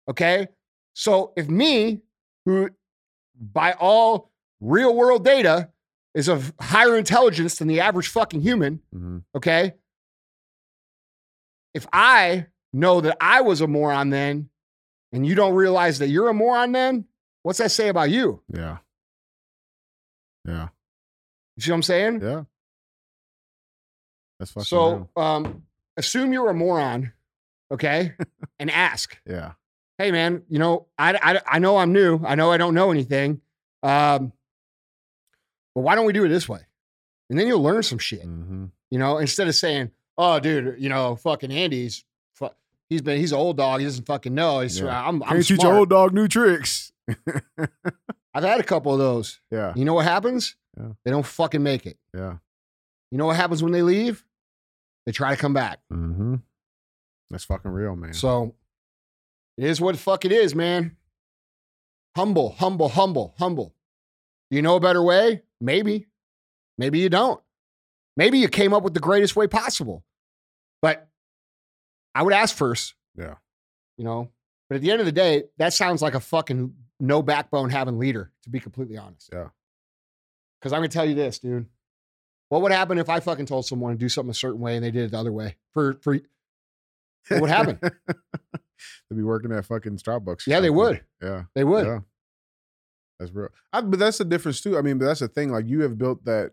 [0.08, 0.48] Okay.
[0.94, 2.02] So if me,
[2.44, 2.70] who
[3.40, 5.70] by all real world data
[6.14, 9.22] is of higher intelligence than the average fucking human, mhm.
[9.34, 9.74] okay?
[11.74, 14.50] If I know that I was a moron then
[15.12, 17.04] and you don't realize that you're a moron then,
[17.42, 18.42] what's that say about you?
[18.52, 18.78] Yeah.
[20.44, 20.68] Yeah.
[21.56, 22.20] You see what I'm saying?
[22.22, 22.44] Yeah.
[24.38, 25.64] That's fucking so um,
[25.96, 27.12] assume you're a moron,
[27.70, 28.14] okay?
[28.58, 29.52] and ask, Yeah.
[29.98, 32.20] hey man, you know, I, I, I know I'm new.
[32.24, 33.42] I know I don't know anything.
[33.82, 34.32] Um,
[35.74, 36.60] but why don't we do it this way?
[37.28, 38.22] And then you'll learn some shit.
[38.22, 42.04] hmm you know, instead of saying, "Oh, dude, you know, fucking Andy's,
[42.34, 42.48] fu-
[42.88, 45.00] he's been, he's an old dog, he doesn't fucking know." He's, Yeah.
[45.06, 45.74] I'm, I'm Can't teach smart.
[45.74, 46.90] an old dog new tricks.
[48.34, 49.40] I've had a couple of those.
[49.50, 49.72] yeah.
[49.76, 50.56] You know what happens?
[50.76, 50.88] Yeah.
[51.04, 51.98] They don't fucking make it.
[52.14, 52.38] Yeah.
[53.12, 54.24] You know what happens when they leave?
[55.06, 55.78] They try to come back.
[55.92, 56.36] Mm-hmm.
[57.30, 58.12] That's fucking real, man.
[58.12, 58.54] So
[59.56, 60.96] it is what the fuck it is, man.
[62.16, 63.74] Humble, humble, humble, humble.
[64.50, 65.42] You know a better way?
[65.60, 66.06] Maybe.
[66.78, 67.40] Maybe you don't.
[68.16, 70.04] Maybe you came up with the greatest way possible.
[70.82, 71.08] But
[72.14, 72.94] I would ask first.
[73.16, 73.34] Yeah.
[73.96, 74.30] You know,
[74.68, 77.98] but at the end of the day, that sounds like a fucking no backbone having
[77.98, 79.28] leader, to be completely honest.
[79.32, 79.48] Yeah.
[80.60, 81.66] Because I'm going to tell you this, dude.
[82.50, 84.84] What would happen if I fucking told someone to do something a certain way and
[84.84, 85.56] they did it the other way?
[85.72, 86.18] For, for,
[87.28, 87.78] what would happen?
[87.82, 90.46] They'd be working at fucking Starbucks.
[90.46, 91.02] Yeah, they would.
[91.22, 91.44] Yeah.
[91.54, 91.86] They would.
[91.86, 92.00] Yeah.
[93.20, 93.50] That's real.
[93.72, 94.76] I, but that's the difference too.
[94.76, 95.52] I mean, but that's the thing.
[95.52, 96.52] Like you have built that.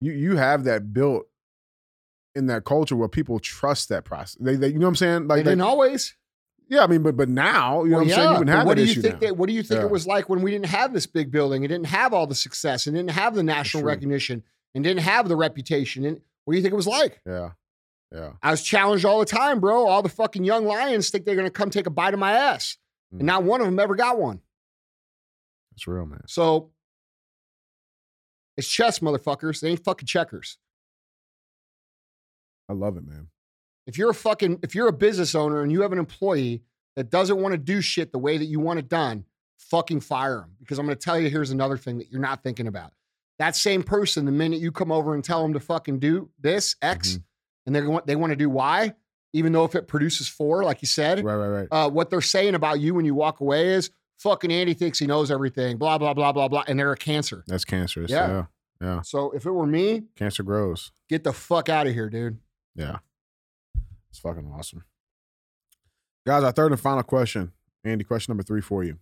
[0.00, 1.26] You you have that built
[2.34, 4.36] in that culture where people trust that process.
[4.40, 5.28] They, they you know what I'm saying?
[5.28, 6.14] Like, they, didn't always.
[6.68, 6.82] yeah.
[6.84, 8.28] I mean, but but now you know Well, what I'm saying.
[8.40, 9.20] You yeah, have what that do you think now.
[9.20, 9.36] that?
[9.36, 9.86] What do you think Yeah.
[9.86, 11.64] it was like when we didn't have this big building?
[11.64, 14.42] It didn't have all the success, and didn't have the national recognition,
[14.74, 16.04] and didn't have the reputation.
[16.04, 17.20] And what do you think it was like?
[17.26, 17.50] yeah.
[18.14, 18.32] Yeah.
[18.42, 19.86] I was challenged all the time, bro.
[19.86, 22.76] All the fucking young lions think they're gonna come take a bite of my ass,
[23.14, 23.20] Mm.
[23.20, 24.40] and not one of them ever got one.
[25.82, 26.22] It's real, man.
[26.28, 26.70] So
[28.56, 29.60] it's chess, motherfuckers.
[29.60, 30.58] They ain't fucking checkers.
[32.68, 33.26] I love it, man.
[33.88, 36.62] If you're a fucking, if you're a business owner and you have an employee
[36.94, 39.24] that doesn't want to do shit the way that you want it done,
[39.58, 40.52] fucking fire them.
[40.60, 42.92] Because I'm going to tell you, here's another thing that you're not thinking about.
[43.40, 46.76] That same person, the minute you come over and tell them to fucking do this
[46.80, 47.22] X, Mhm.
[47.66, 48.94] and they're going, they want to do Y,
[49.32, 51.68] even though if it produces four, like you said, Right, right, right.
[51.72, 53.90] uh, what they're saying about you when you walk away is
[54.22, 57.44] fucking Andy thinks he knows everything, blah blah blah blah blah, and they're a cancer.
[57.46, 58.10] That's cancerous.
[58.10, 58.28] Yeah.
[58.28, 58.44] Yeah.
[58.80, 59.00] yeah.
[59.02, 60.92] So if it were me, Cancer grows.
[61.08, 62.38] get the fuck out of here, dude.
[62.74, 62.98] Yeah.
[64.10, 64.84] It's fucking awesome.
[66.26, 67.52] Guys, our third and final question.
[67.84, 68.98] Andy, question number three for you.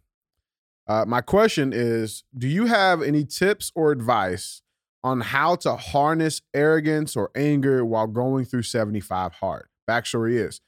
[0.86, 4.62] Uh, my question is Do you have any tips or advice
[5.04, 9.66] on how to harness arrogance or anger while going through 75 hard?
[9.88, 10.60] Backstory is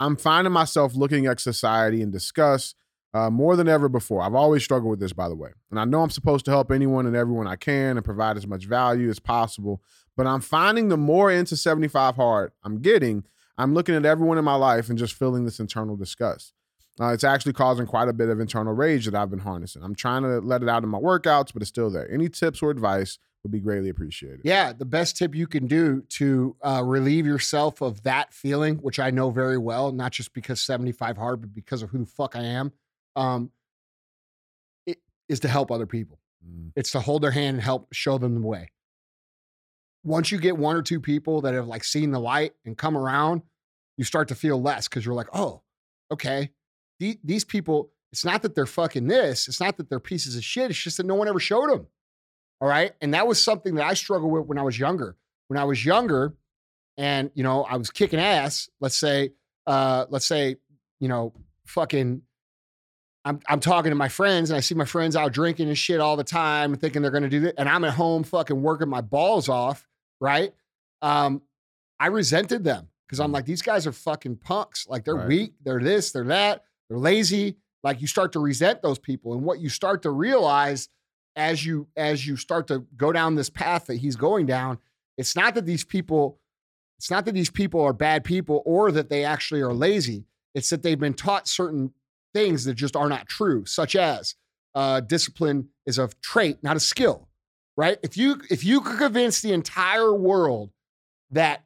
[0.00, 2.76] I'm finding myself looking at society in disgust
[3.18, 4.22] uh, more than ever before.
[4.22, 5.50] I've always struggled with this, by the way.
[5.70, 8.46] And I know I'm supposed to help anyone and everyone I can and provide as
[8.46, 9.82] much value as possible.
[10.16, 13.24] But I'm finding the more into 75 hard I'm getting,
[13.56, 16.52] I'm looking at everyone in my life and just feeling this internal disgust.
[17.00, 19.82] Uh, it's actually causing quite a bit of internal rage that I've been harnessing.
[19.82, 22.10] I'm trying to let it out in my workouts, but it's still there.
[22.10, 24.40] Any tips or advice would be greatly appreciated.
[24.42, 28.98] Yeah, the best tip you can do to uh, relieve yourself of that feeling, which
[28.98, 32.34] I know very well, not just because 75 hard, but because of who the fuck
[32.34, 32.72] I am,
[33.18, 33.50] um,
[34.86, 36.18] it, is to help other people.
[36.46, 38.70] Mm, It's to hold their hand and help show them the way.
[40.04, 42.96] Once you get one or two people that have like seen the light and come
[42.96, 43.42] around,
[43.96, 45.62] you start to feel less because you're like, oh,
[46.12, 46.50] okay.
[47.00, 50.44] The- these people, it's not that they're fucking this, it's not that they're pieces of
[50.44, 50.70] shit.
[50.70, 51.86] It's just that no one ever showed them.
[52.60, 52.92] All right.
[53.00, 55.16] And that was something that I struggled with when I was younger.
[55.48, 56.34] When I was younger
[56.96, 59.32] and, you know, I was kicking ass, let's say,
[59.66, 60.56] uh, let's say,
[61.00, 61.32] you know,
[61.66, 62.22] fucking
[63.24, 66.00] I'm I'm talking to my friends and I see my friends out drinking and shit
[66.00, 67.54] all the time thinking they're gonna do that.
[67.58, 69.86] And I'm at home fucking working my balls off,
[70.20, 70.52] right?
[71.02, 71.42] Um,
[72.00, 74.86] I resented them because I'm like, these guys are fucking punks.
[74.88, 75.28] Like they're Right.
[75.28, 77.56] weak, they're this, they're that, they're lazy.
[77.82, 79.34] Like you start to resent those people.
[79.34, 80.88] And what you start to realize
[81.36, 84.78] as you as you start to go down this path that he's going down,
[85.16, 86.38] it's not that these people,
[86.98, 90.24] it's not that these people are bad people or that they actually are lazy.
[90.54, 91.92] It's that they've been taught certain
[92.34, 94.34] things that just are not true, such as
[94.74, 97.28] uh, discipline is a trait, not a skill.
[97.76, 97.98] Right?
[98.02, 100.70] If you if you could convince the entire world
[101.30, 101.64] that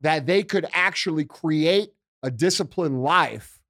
[0.00, 1.90] that they could actually create
[2.22, 3.60] a disciplined life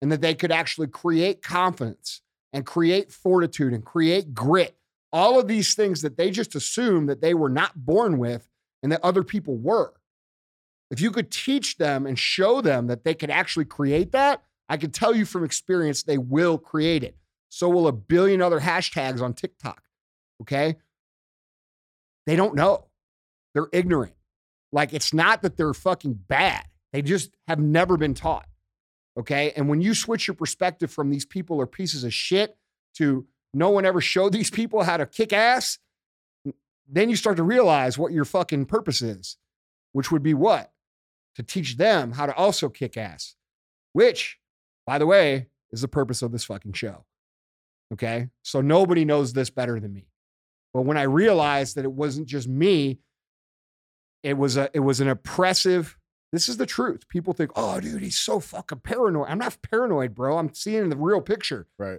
[0.00, 2.20] and that they could actually create confidence
[2.52, 4.76] and create fortitude and create grit,
[5.12, 8.48] all of these things that they just assume that they were not born with
[8.82, 9.92] and that other people were.
[10.90, 14.42] If you could teach them and show them that they could actually create that,
[14.72, 17.14] I can tell you from experience they will create it.
[17.50, 19.82] So will a billion other hashtags on TikTok.
[20.40, 20.76] Okay.
[22.24, 22.86] They don't know.
[23.52, 24.14] They're ignorant.
[24.72, 26.64] Like it's not that they're fucking bad.
[26.94, 28.48] They just have never been taught.
[29.18, 29.52] Okay.
[29.56, 32.56] And when you switch your perspective from these people are pieces of shit
[32.94, 35.78] to no one ever showed these people how to kick ass,
[36.88, 39.36] then you start to realize what your fucking purpose is,
[39.92, 40.72] which would be what?
[41.34, 43.36] To teach them how to also kick ass,
[43.92, 44.38] which,
[44.86, 47.04] by the way, is the purpose of this fucking show.
[47.92, 48.28] Okay.
[48.42, 50.06] So nobody knows this better than me.
[50.74, 53.00] But when I realized that it wasn't just me,
[54.22, 55.98] it was a it was an oppressive.
[56.32, 57.06] This is the truth.
[57.08, 59.28] People think, oh, dude, he's so fucking paranoid.
[59.28, 60.38] I'm not paranoid, bro.
[60.38, 61.66] I'm seeing the real picture.
[61.78, 61.98] Right.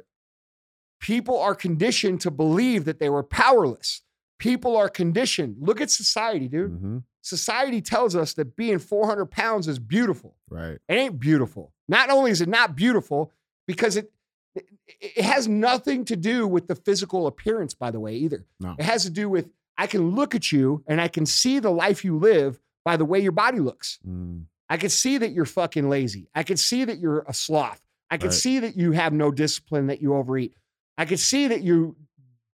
[1.00, 4.02] People are conditioned to believe that they were powerless.
[4.40, 5.58] People are conditioned.
[5.60, 6.72] Look at society, dude.
[6.72, 10.36] hmm Society tells us that being 400 pounds is beautiful.
[10.50, 10.78] Right.
[10.90, 11.72] It ain't beautiful.
[11.88, 13.32] Not only is it not beautiful,
[13.66, 14.12] because it
[14.56, 18.46] it, has nothing to do with the physical appearance, by the way, either.
[18.60, 18.76] No.
[18.78, 21.72] It has to do with I can look at you and I can see the
[21.72, 23.98] life you live by the way your body looks.
[24.08, 26.30] Mm, I can see that you're fucking lazy.
[26.36, 27.82] I can see that you're a sloth.
[28.12, 28.34] I can Right.
[28.38, 30.54] see that you have no discipline, that you overeat.
[30.98, 31.96] I can see that you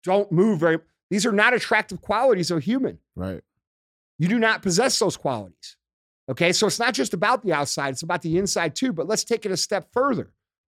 [0.03, 0.77] don't move very.
[1.09, 2.99] These are not attractive qualities of a human.
[3.15, 3.41] right.
[4.19, 5.75] You do not possess those qualities.
[6.29, 6.51] Okay.
[6.51, 8.93] So it's not just about the outside, it's about the inside too.
[8.93, 10.31] But let's take it a step further.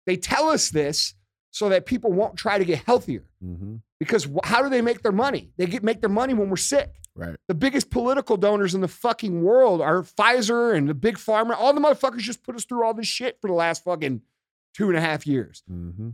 [0.07, 1.13] They tell us this
[1.51, 3.25] so that people won't try to get healthier.
[3.41, 5.51] hmm Because how do they make their money?
[5.57, 6.91] They get make their money when we're sick.
[7.15, 7.35] Right.
[7.47, 11.55] The biggest political donors in the fucking world are Pfizer and the big pharma.
[11.55, 14.21] All the motherfuckers just put us through all this shit for the last fucking
[14.73, 15.61] two and a half years.
[15.67, 16.09] hmm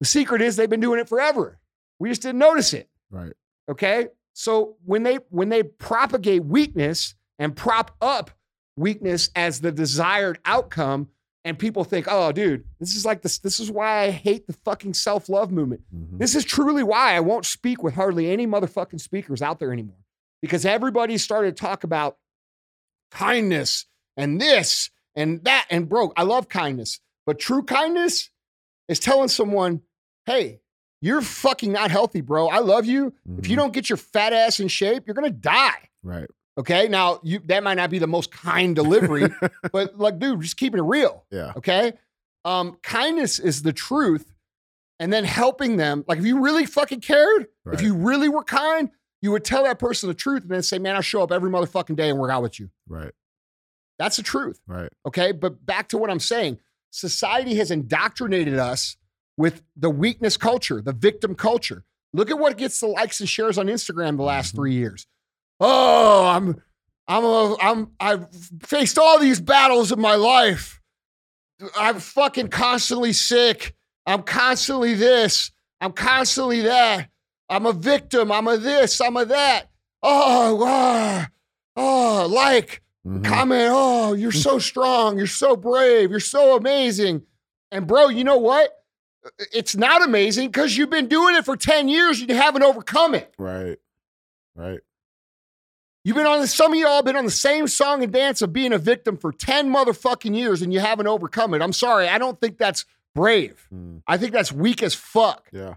[0.00, 1.58] The secret is they've been doing it forever.
[1.98, 2.90] We just didn't notice it.
[3.10, 3.32] Right.
[3.70, 4.08] Okay.
[4.38, 8.30] So when they when they propagate weakness and prop up
[8.76, 11.08] weakness as the desired outcome,
[11.44, 13.38] and people think, oh, dude, this is like this.
[13.40, 15.82] This is why I hate the fucking self love movement.
[15.92, 19.72] hmm This is truly why I won't speak with hardly any motherfucking speakers out there
[19.72, 20.04] anymore
[20.40, 22.16] because everybody started to talk about
[23.10, 25.66] kindness and this and that.
[25.68, 28.30] And bro, I love kindness, but true kindness
[28.86, 29.82] is telling someone,
[30.26, 30.60] hey,
[31.00, 32.48] you're fucking not healthy, bro.
[32.48, 33.12] I love you.
[33.38, 33.60] If you Mhm.
[33.60, 35.88] don't get your fat ass in shape, you're gonna die.
[36.02, 36.28] Right.
[36.58, 36.88] Okay.
[36.88, 39.28] Now you that might not be the most kind delivery,
[39.72, 41.24] but like, dude, just keeping it real.
[41.30, 41.52] Yeah.
[41.56, 41.92] Okay.
[42.44, 44.32] Um, kindness is the truth.
[45.00, 47.74] And then helping them, like if you really fucking cared, Right.
[47.74, 48.90] if you really were kind,
[49.22, 51.50] you would tell that person the truth and then say, man, I'll show up every
[51.50, 52.70] motherfucking day and work out with you.
[52.88, 53.12] Right.
[54.00, 54.60] That's the truth.
[54.66, 54.90] Right.
[55.06, 55.30] Okay.
[55.30, 56.58] But back to what I'm saying
[56.90, 58.96] society has indoctrinated us
[59.38, 61.84] with the weakness culture, the victim culture.
[62.12, 64.56] Look at what gets the likes and shares on Instagram the last Mhm.
[64.56, 65.06] three years.
[65.60, 66.60] Oh, I'm,
[67.06, 68.26] I'm, a, I'm, I've
[68.62, 70.80] faced all these battles in my life.
[71.76, 73.74] I'm fucking constantly sick.
[74.06, 75.50] I'm constantly this.
[75.80, 77.08] I'm constantly that.
[77.48, 78.30] I'm a victim.
[78.32, 79.00] I'm a this.
[79.00, 79.70] I'm a that.
[80.02, 81.28] Oh, ah,
[81.76, 83.24] oh, like, Mhm.
[83.24, 87.22] comment, oh, you're so strong, you're so brave, you're so amazing.
[87.70, 88.70] And bro, you know what?
[89.52, 93.14] It's not amazing because you've been doing it for 10 years and you haven't overcome
[93.14, 93.34] it.
[93.38, 93.78] Right.
[94.54, 94.80] Right.
[96.04, 98.40] You've been on the, some of y'all have been on the same song and dance
[98.40, 101.60] of being a victim for 10 motherfucking years and you haven't overcome it.
[101.60, 102.08] I'm sorry.
[102.08, 103.68] I don't think that's brave.
[103.74, 105.48] Mm, I think that's weak as fuck.
[105.52, 105.74] yeah.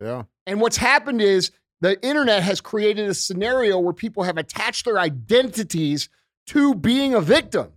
[0.00, 0.24] Yeah.
[0.46, 4.98] And what's happened is the internet has created a scenario where people have attached their
[4.98, 6.08] identities
[6.46, 7.72] to being a victim.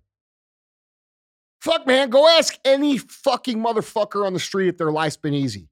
[1.62, 5.70] Fuck, man, go ask any fucking motherfucker on the street if their life's been easy.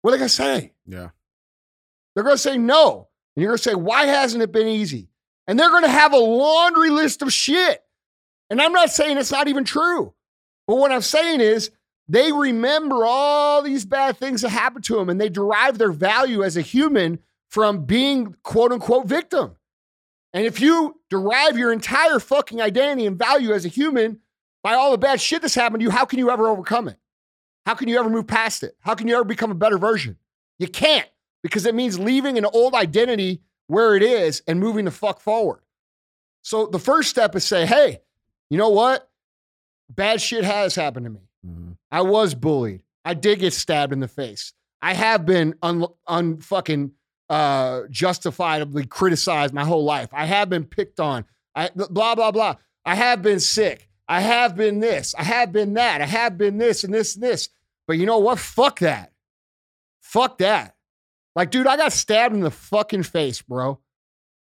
[0.00, 0.72] What are they gonna say?
[0.86, 1.10] Yeah.
[2.14, 3.08] They're gonna say no.
[3.36, 5.08] And you're gonna say, why hasn't it been easy?
[5.46, 7.82] And they're gonna have a laundry list of shit.
[8.48, 10.14] And I'm not saying it's not even true.
[10.66, 11.70] But what I'm saying is
[12.08, 16.42] they remember all these bad things that happened to them and they derive their value
[16.42, 17.18] as a human
[17.48, 19.56] from being quote unquote victim.
[20.34, 24.20] And if you derive your entire fucking identity and value as a human
[24.62, 26.96] by all the bad shit that's happened to you, how can you ever overcome it?
[27.66, 28.76] How can you ever move past it?
[28.80, 30.16] How can you ever become a better version?
[30.58, 31.08] You can't
[31.42, 35.60] because it means leaving an old identity where it is and moving the fuck forward.
[36.42, 38.00] So the first step is say, hey,
[38.50, 39.08] you know what?
[39.90, 41.20] Bad shit has happened to me.
[41.46, 41.76] Mhm.
[41.90, 42.82] I was bullied.
[43.04, 44.52] I did get stabbed in the face.
[44.80, 46.92] I have been un, un fucking
[47.32, 50.10] uh, justifiably criticized my whole life.
[50.12, 51.24] I have been picked on.
[51.54, 52.56] I blah blah blah.
[52.84, 53.88] I have been sick.
[54.06, 55.14] I have been this.
[55.14, 56.02] I have been that.
[56.02, 57.48] I have been this and this and this.
[57.88, 58.38] But you know what?
[58.38, 59.12] Fuck that.
[60.02, 60.76] Fuck that.
[61.34, 63.80] Like, dude, I got stabbed in the fucking face, bro.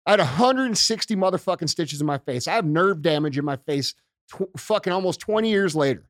[0.08, 2.48] I had 160 motherfucking stitches in my face.
[2.48, 3.94] I have nerve damage in my face
[4.34, 6.10] tw- fucking almost 20 years later.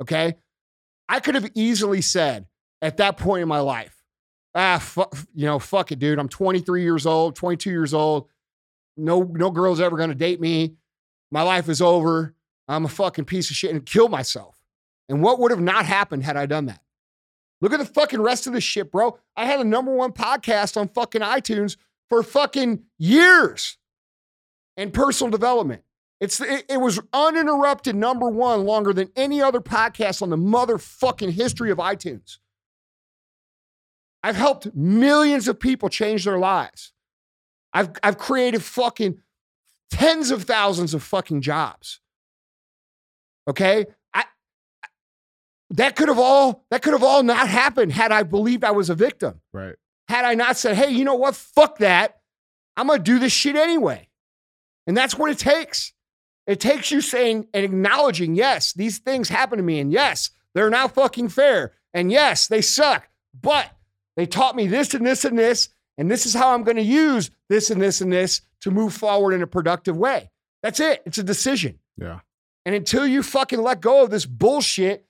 [0.00, 0.36] Okay.
[1.08, 2.46] I could have easily said
[2.80, 3.95] at that point in my life,
[4.56, 5.04] ah, fu-
[5.34, 6.18] you know, fuck it, dude.
[6.18, 8.28] I'm 23 years old, 22 years old.
[8.96, 10.74] No, no girl's ever gonna date me.
[11.30, 12.34] My life is over.
[12.66, 14.58] I'm a fucking piece of shit and kill myself.
[15.08, 16.80] And what would have not happened had I done that?
[17.60, 19.18] Look at the fucking rest of this shit, bro.
[19.36, 21.76] I had a number one podcast on fucking iTunes
[22.08, 23.78] for fucking years
[24.76, 25.82] and personal development.
[26.20, 31.32] It's it, it was uninterrupted number one longer than any other podcast on the motherfucking
[31.32, 32.38] history of iTunes.
[34.26, 36.92] I've helped millions of people change their lives.
[37.72, 39.20] I've I've created fucking
[39.88, 42.00] tens of thousands of fucking jobs.
[43.46, 43.86] Okay?
[44.12, 44.24] I
[45.70, 48.90] that could have all that could have all not happened had I believed I was
[48.90, 49.42] a victim.
[49.52, 49.76] Right.
[50.08, 51.36] Had I not said, "Hey, you know what?
[51.36, 52.18] Fuck that.
[52.76, 54.08] I'm going to do this shit anyway."
[54.88, 55.92] And that's what it takes.
[56.48, 59.78] It takes you saying and acknowledging, yes, these things happen to me.
[59.78, 61.74] And yes, they're not fucking fair.
[61.94, 63.08] And yes, they suck.
[63.40, 63.70] But
[64.16, 65.68] they taught me this and this and this.
[65.98, 68.92] And this is how I'm going to use this and this and this to move
[68.92, 70.30] forward in a productive way.
[70.62, 71.02] That's it.
[71.06, 71.78] It's a decision.
[71.96, 72.20] Yeah.
[72.64, 75.06] And until you fucking let go of this bullshit,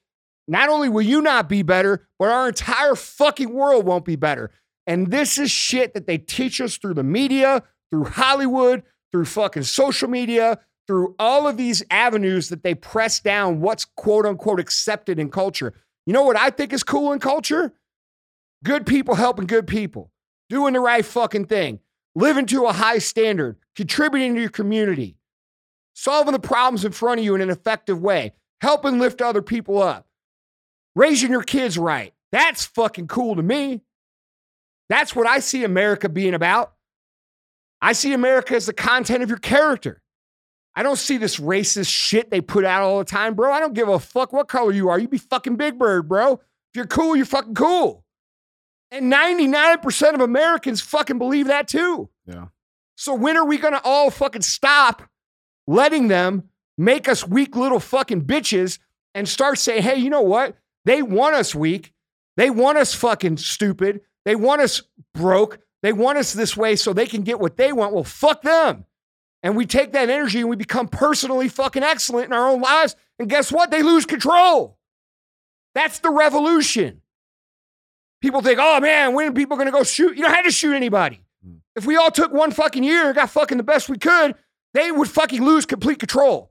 [0.46, 4.50] not only will you not be better, but our entire fucking world won't be better.
[4.86, 9.64] And this is shit that they teach us through the media, through Hollywood, through fucking
[9.64, 15.18] social media, through all of these avenues that they press down what's quote unquote accepted
[15.18, 15.74] in culture.
[16.06, 17.72] You know what I think is cool in culture?
[18.64, 20.10] Good people helping good people,
[20.48, 21.80] doing the right fucking thing,
[22.14, 25.16] living to a high standard, contributing to your community,
[25.94, 29.82] solving the problems in front of you in an effective way, helping lift other people
[29.82, 30.06] up,
[30.94, 32.14] raising your kids right.
[32.32, 33.82] That's fucking cool to me.
[34.88, 36.72] That's what I see America being about.
[37.82, 40.02] I see America as the content of your character.
[40.74, 43.52] I don't see this racist shit they put out all the time, bro.
[43.52, 44.98] I don't give a fuck what color you are.
[44.98, 46.34] You be fucking Big Bird, bro.
[46.34, 46.40] If
[46.74, 48.04] you're cool, you're fucking cool.
[48.96, 52.08] And 99% of Americans fucking believe that too.
[52.26, 52.46] Yeah.
[52.96, 55.02] So when are we gonna all fucking stop
[55.66, 58.78] letting them make us weak little fucking bitches
[59.14, 60.56] and start saying, hey, you know what?
[60.84, 61.92] They want us weak.
[62.36, 64.02] They want us fucking stupid.
[64.24, 64.82] They want us
[65.14, 65.58] broke.
[65.82, 67.92] They want us this way so they can get what they want.
[67.92, 68.84] Well, fuck them.
[69.42, 72.96] And we take that energy and we become personally fucking excellent in our own lives.
[73.18, 73.70] And guess what?
[73.70, 74.78] They lose control.
[75.74, 77.02] That's the revolution.
[78.26, 80.16] People think, oh man, when are people gonna go shoot?
[80.16, 81.22] You don't have to shoot anybody.
[81.46, 81.60] Mm.
[81.76, 84.34] If we all took one fucking year and got fucking the best we could,
[84.74, 86.50] they would fucking lose complete control.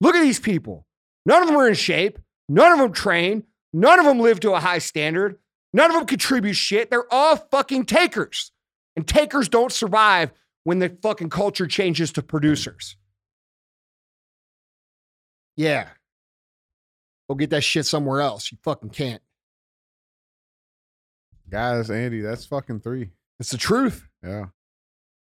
[0.00, 0.86] Look at these people.
[1.26, 2.18] None of them are in shape.
[2.48, 3.42] None of them train.
[3.74, 5.36] None of them live to a high standard.
[5.74, 6.88] None of them contribute shit.
[6.88, 8.50] They're all fucking takers.
[8.96, 10.32] And takers don't survive
[10.64, 12.96] when the fucking culture changes to producers.
[15.58, 15.88] Yeah.
[17.28, 18.50] Go get that shit somewhere else.
[18.50, 19.20] You fucking can't.
[21.52, 23.10] Guys, Andy, that's fucking three.
[23.38, 24.08] It's the truth.
[24.24, 24.46] Yeah.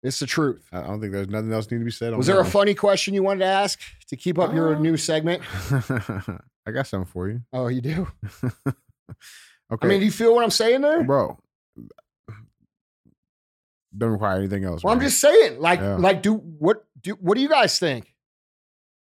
[0.02, 0.66] It's the truth.
[0.72, 2.50] I don't think there's nothing else need to be said on Was there a that
[2.50, 5.42] funny question you wanted to ask to keep up your Uh, new segment?
[5.42, 6.40] one.
[6.66, 7.40] I got something for you.
[7.52, 8.08] Oh, you do?
[8.44, 8.74] okay.
[9.82, 11.02] I mean, do you feel what I'm saying there?
[11.04, 11.38] bro.
[13.96, 14.82] don't require anything else.
[14.82, 15.08] Well, I'm man.
[15.08, 15.96] just saying, like, Yeah.
[15.96, 18.14] like, do what do what do you guys think?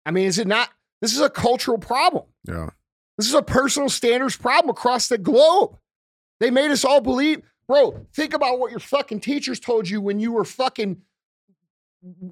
[0.04, 0.70] I mean, is it not?
[1.02, 2.24] This is a cultural problem.
[2.44, 2.70] yeah.
[3.18, 5.76] This is a personal standards problem across the globe.
[6.40, 8.06] They made us all believe, bro.
[8.12, 11.02] Think about what your fucking teachers told you when you were fucking.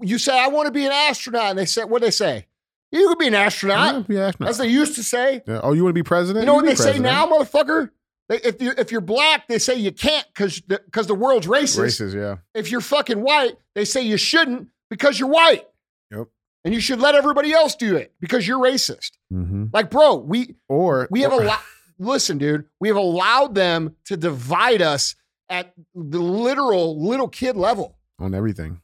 [0.03, 2.47] You say, "I want to be an astronaut," and they said, "What they say?
[2.93, 4.51] You could be an astronaut." Be astronaut.
[4.51, 5.43] As they used to say.
[5.47, 5.61] Yeah.
[5.63, 6.43] Oh, you want to be president?
[6.43, 7.91] You know what they be say now, motherfucker?
[8.29, 11.81] They, if you if you're black, they say you can't because because the world's racist.
[11.83, 12.37] Races, yeah.
[12.55, 15.67] If you're fucking white, they say you shouldn't because you're white.
[16.11, 16.29] Yep.
[16.65, 19.13] And you should let everybody else do it because you're racist.
[19.33, 19.65] Mm-hmm.
[19.73, 21.61] Like, bro, we Or we have or- a lot.
[21.99, 25.15] Listen, dude, we have allowed them to divide us
[25.49, 27.97] at the literal little kid level.
[28.19, 28.81] on everything.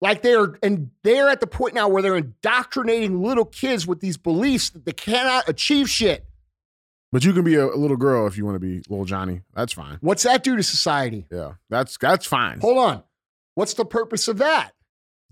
[0.00, 4.16] Like they're and they're at the point now where they're indoctrinating little kids with these
[4.16, 6.26] beliefs that they cannot achieve shit.
[7.10, 9.42] But you can be a, a little girl if you want to be little Johnny.
[9.54, 9.98] That's fine.
[10.00, 11.26] What's that do to society?
[11.30, 12.60] Yeah, that's that's fine.
[12.60, 13.02] Hold on.
[13.54, 14.72] What's the purpose of that?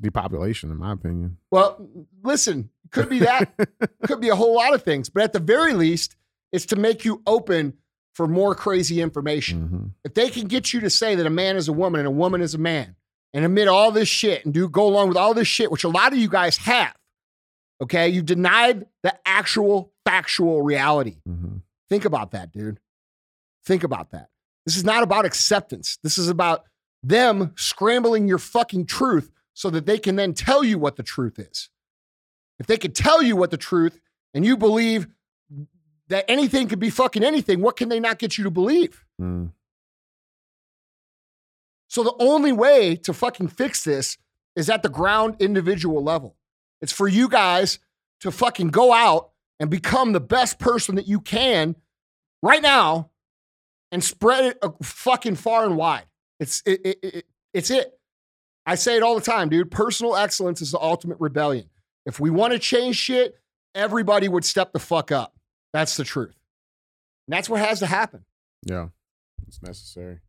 [0.00, 1.38] Depopulation, in my opinion.
[1.50, 1.86] Well,
[2.22, 3.52] listen, could be that,
[4.04, 6.16] could be a whole lot of things, but at the very least,
[6.52, 7.74] it's to make you open
[8.14, 9.68] for more crazy information.
[9.68, 9.90] Mhm.
[10.04, 12.10] If they can get you to say that a man is a woman and a
[12.12, 12.96] woman is a man
[13.32, 15.88] and admit all this shit and do go along with all this shit, which a
[15.88, 16.94] lot of you guys have,
[17.82, 21.22] okay, you denied the actual factual reality.
[21.26, 21.62] Mhm.
[21.88, 22.80] Think about that, dude.
[23.64, 24.28] Think about that.
[24.66, 25.98] This is not about acceptance.
[26.02, 26.64] This is about
[27.02, 31.38] them scrambling your fucking truth so that they can then tell you what the truth
[31.38, 31.70] is.
[32.58, 34.00] If they could tell you what the truth
[34.34, 35.08] and you believe
[36.12, 39.04] that anything could be fucking anything, what can they not get you to believe?
[39.20, 39.52] Mm.
[41.88, 44.18] So the only way to fucking fix this
[44.54, 46.36] is at the ground individual level.
[46.82, 47.78] It's for you guys
[48.20, 51.76] to fucking go out and become the best person that you can
[52.42, 53.10] right now
[53.90, 56.06] and spread it uh, fucking far and wide.
[56.40, 57.98] It's it, it, it, it's it.
[58.66, 59.70] I say it all the time, dude.
[59.70, 61.70] Personal excellence is the ultimate rebellion.
[62.04, 63.38] If we want to change shit,
[63.74, 65.36] everybody would step the fuck up.
[65.72, 66.34] That's the truth.
[67.26, 68.24] And that's what has to happen.
[68.68, 68.88] Yeah,
[69.46, 70.20] it's necessary.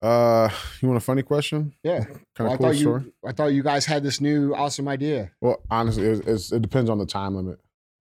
[0.00, 0.48] Uh,
[0.80, 1.74] you want a funny question?
[1.82, 2.04] Yeah.
[2.04, 3.02] Kind Well, I of cool thought story.
[3.02, 5.32] you I thought you guys had this new awesome idea.
[5.40, 7.58] Well, honestly, it's, it's, it depends on the time limit.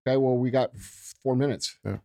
[0.08, 1.78] Okay, well, we got four minutes.
[1.84, 1.98] Yeah.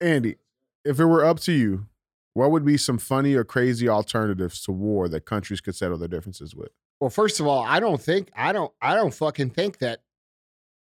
[0.00, 0.36] Andy,
[0.84, 1.86] if it were up to you,
[2.34, 6.08] what would be some funny or crazy alternatives to war that countries could settle their
[6.08, 6.70] differences with?
[7.00, 10.00] Well, first of all, I don't think I don't I don't fucking think that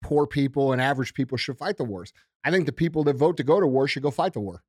[0.05, 2.13] poor people and average people should fight the wars.
[2.45, 4.63] I think the people that vote to go to war should go fight the war.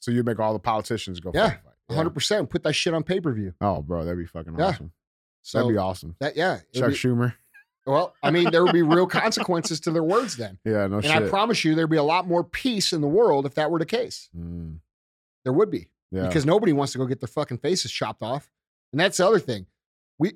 [0.00, 1.56] So you'd make all the politicians go Yeah.
[1.88, 1.96] Yeah.
[1.96, 2.48] 100%.
[2.50, 3.54] Put that shit on pay-per-view.
[3.60, 4.66] Oh, bro, that'd be fucking Yeah.
[4.68, 4.92] awesome.
[5.42, 6.14] So that'd be awesome.
[6.20, 6.60] that yeah.
[6.74, 7.34] Chuck be- Schumer.
[7.86, 10.58] well, I mean, there would be real consequences to their words then.
[10.64, 11.10] Yeah, no shit.
[11.10, 11.26] And shit.
[11.26, 13.78] I promise you there'd be a lot more peace in the world if that were
[13.78, 14.28] the case.
[14.38, 14.78] Mm,
[15.44, 15.88] There would be.
[16.12, 16.26] yeah.
[16.26, 18.50] because nobody wants to go get their fucking faces chopped off.
[18.92, 19.66] And that's the other thing.
[20.18, 20.34] We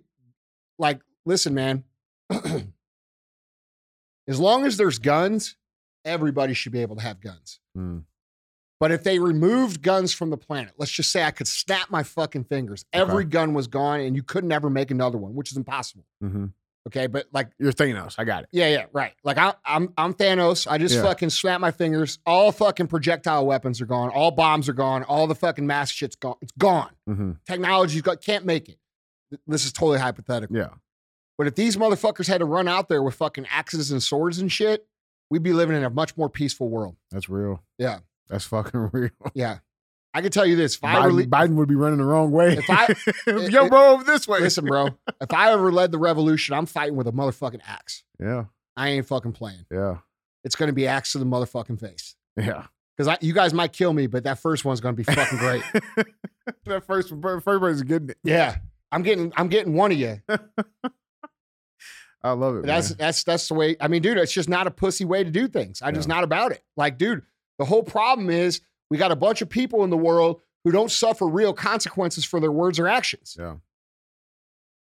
[0.78, 1.84] like, listen, man.
[4.28, 5.56] as long as there's guns,
[6.04, 7.60] everybody should be able to have guns.
[7.76, 8.04] Mm,
[8.80, 12.02] But if they removed guns from the planet, let's just say I could snap my
[12.02, 15.56] fucking fingers, every gun was gone, and you couldn't ever make another one, which is
[15.56, 16.04] impossible.
[16.22, 16.52] mhm.
[16.86, 18.16] Okay, but like, You're Thanos.
[18.18, 18.50] I got it.
[18.52, 19.14] yeah, yeah, right.
[19.24, 20.70] Like I, I'm, I'm Thanos.
[20.70, 21.02] I just Yeah.
[21.02, 22.18] fucking snap my fingers.
[22.26, 24.10] All fucking projectile weapons are gone.
[24.10, 25.02] All bombs are gone.
[25.04, 26.36] All the fucking mass shit's gone.
[26.42, 26.90] It's gone.
[27.06, 28.76] hmm technology's got can't make it.
[29.46, 30.54] This is totally hypothetical.
[30.54, 30.68] Yeah.
[31.38, 34.50] But if these motherfuckers had to run out there with fucking axes and swords and
[34.50, 34.86] shit,
[35.30, 36.96] we'd be living in a much more peaceful world.
[37.10, 37.62] That's real.
[37.78, 37.98] Yeah.
[38.28, 39.10] That's fucking real.
[39.34, 39.58] Yeah.
[40.16, 40.76] I can tell you this.
[40.76, 42.56] If Biden, le- Biden would be running the wrong way.
[42.56, 42.94] If I-
[43.50, 44.38] Yo, bro, over this way.
[44.40, 48.04] listen, bro, if I ever led the revolution, I'm fighting with a motherfucking axe.
[48.20, 48.44] Yeah.
[48.76, 49.66] I ain't fucking playing.
[49.72, 49.98] Yeah.
[50.44, 52.14] It's gonna be axe to the motherfucking face.
[52.36, 52.66] Yeah.
[52.96, 55.62] Because you guys might kill me, but that first one's gonna be fucking great.
[56.66, 58.18] that first first person's getting it.
[58.22, 58.58] yeah.
[58.92, 60.20] I'm getting I'm getting one of you.
[62.24, 62.62] I love it.
[62.62, 62.96] But that's man.
[62.98, 63.76] that's that's the way.
[63.80, 65.82] I mean, dude, it's just not a pussy way to do things.
[65.82, 66.62] I'm just not about it.
[66.74, 67.22] Like, dude,
[67.58, 70.90] the whole problem is we got a bunch of people in the world who don't
[70.90, 73.36] suffer real consequences for their words or actions.
[73.38, 73.56] Yeah.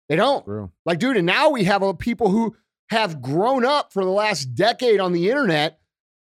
[0.08, 0.46] They don't.
[0.46, 0.72] real.
[0.86, 2.56] Like, dude, and now we have people who
[2.90, 5.80] have grown up for the last decade on the internet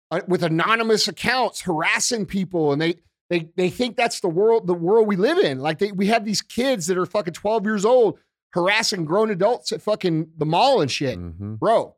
[0.10, 2.96] uh, with anonymous accounts harassing people, and they
[3.30, 5.60] they they think that's the world the world we live in.
[5.60, 8.18] Like, they, we have these kids that are fucking 12 years old
[8.54, 11.96] harassing grown adults at fucking the mall and shit hmm bro,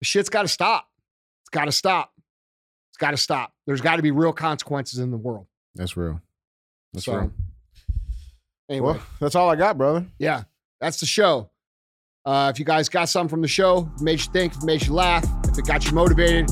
[0.00, 0.88] the shit's got to stop.
[1.42, 2.12] It's got to stop.
[2.90, 3.52] It's got to stop.
[3.66, 5.46] There's got to be real consequences in the world.
[5.74, 6.20] That's real.
[6.92, 7.32] That's So, real.
[8.68, 10.06] Anyway, Well, that's all I got, brother.
[10.18, 10.44] yeah,
[10.80, 11.50] that's the show.
[12.24, 15.24] Uh, if you guys got something from the show, made you think, made you laugh,
[15.48, 16.48] if it got you motivated,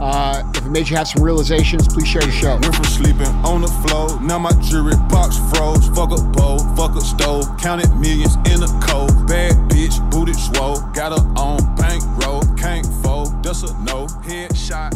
[0.00, 2.52] Uh, if it made you have some realizations, please share the show.
[2.58, 5.88] Went from sleeping on the floor, now my jewelry box froze.
[5.88, 9.26] Fuck a bowl, fuck a stove, counted millions in a cold.
[9.26, 14.06] Bad bitch, booted swole, got her on bankroll, can't fold, that's a no.
[14.26, 14.92] Headshot,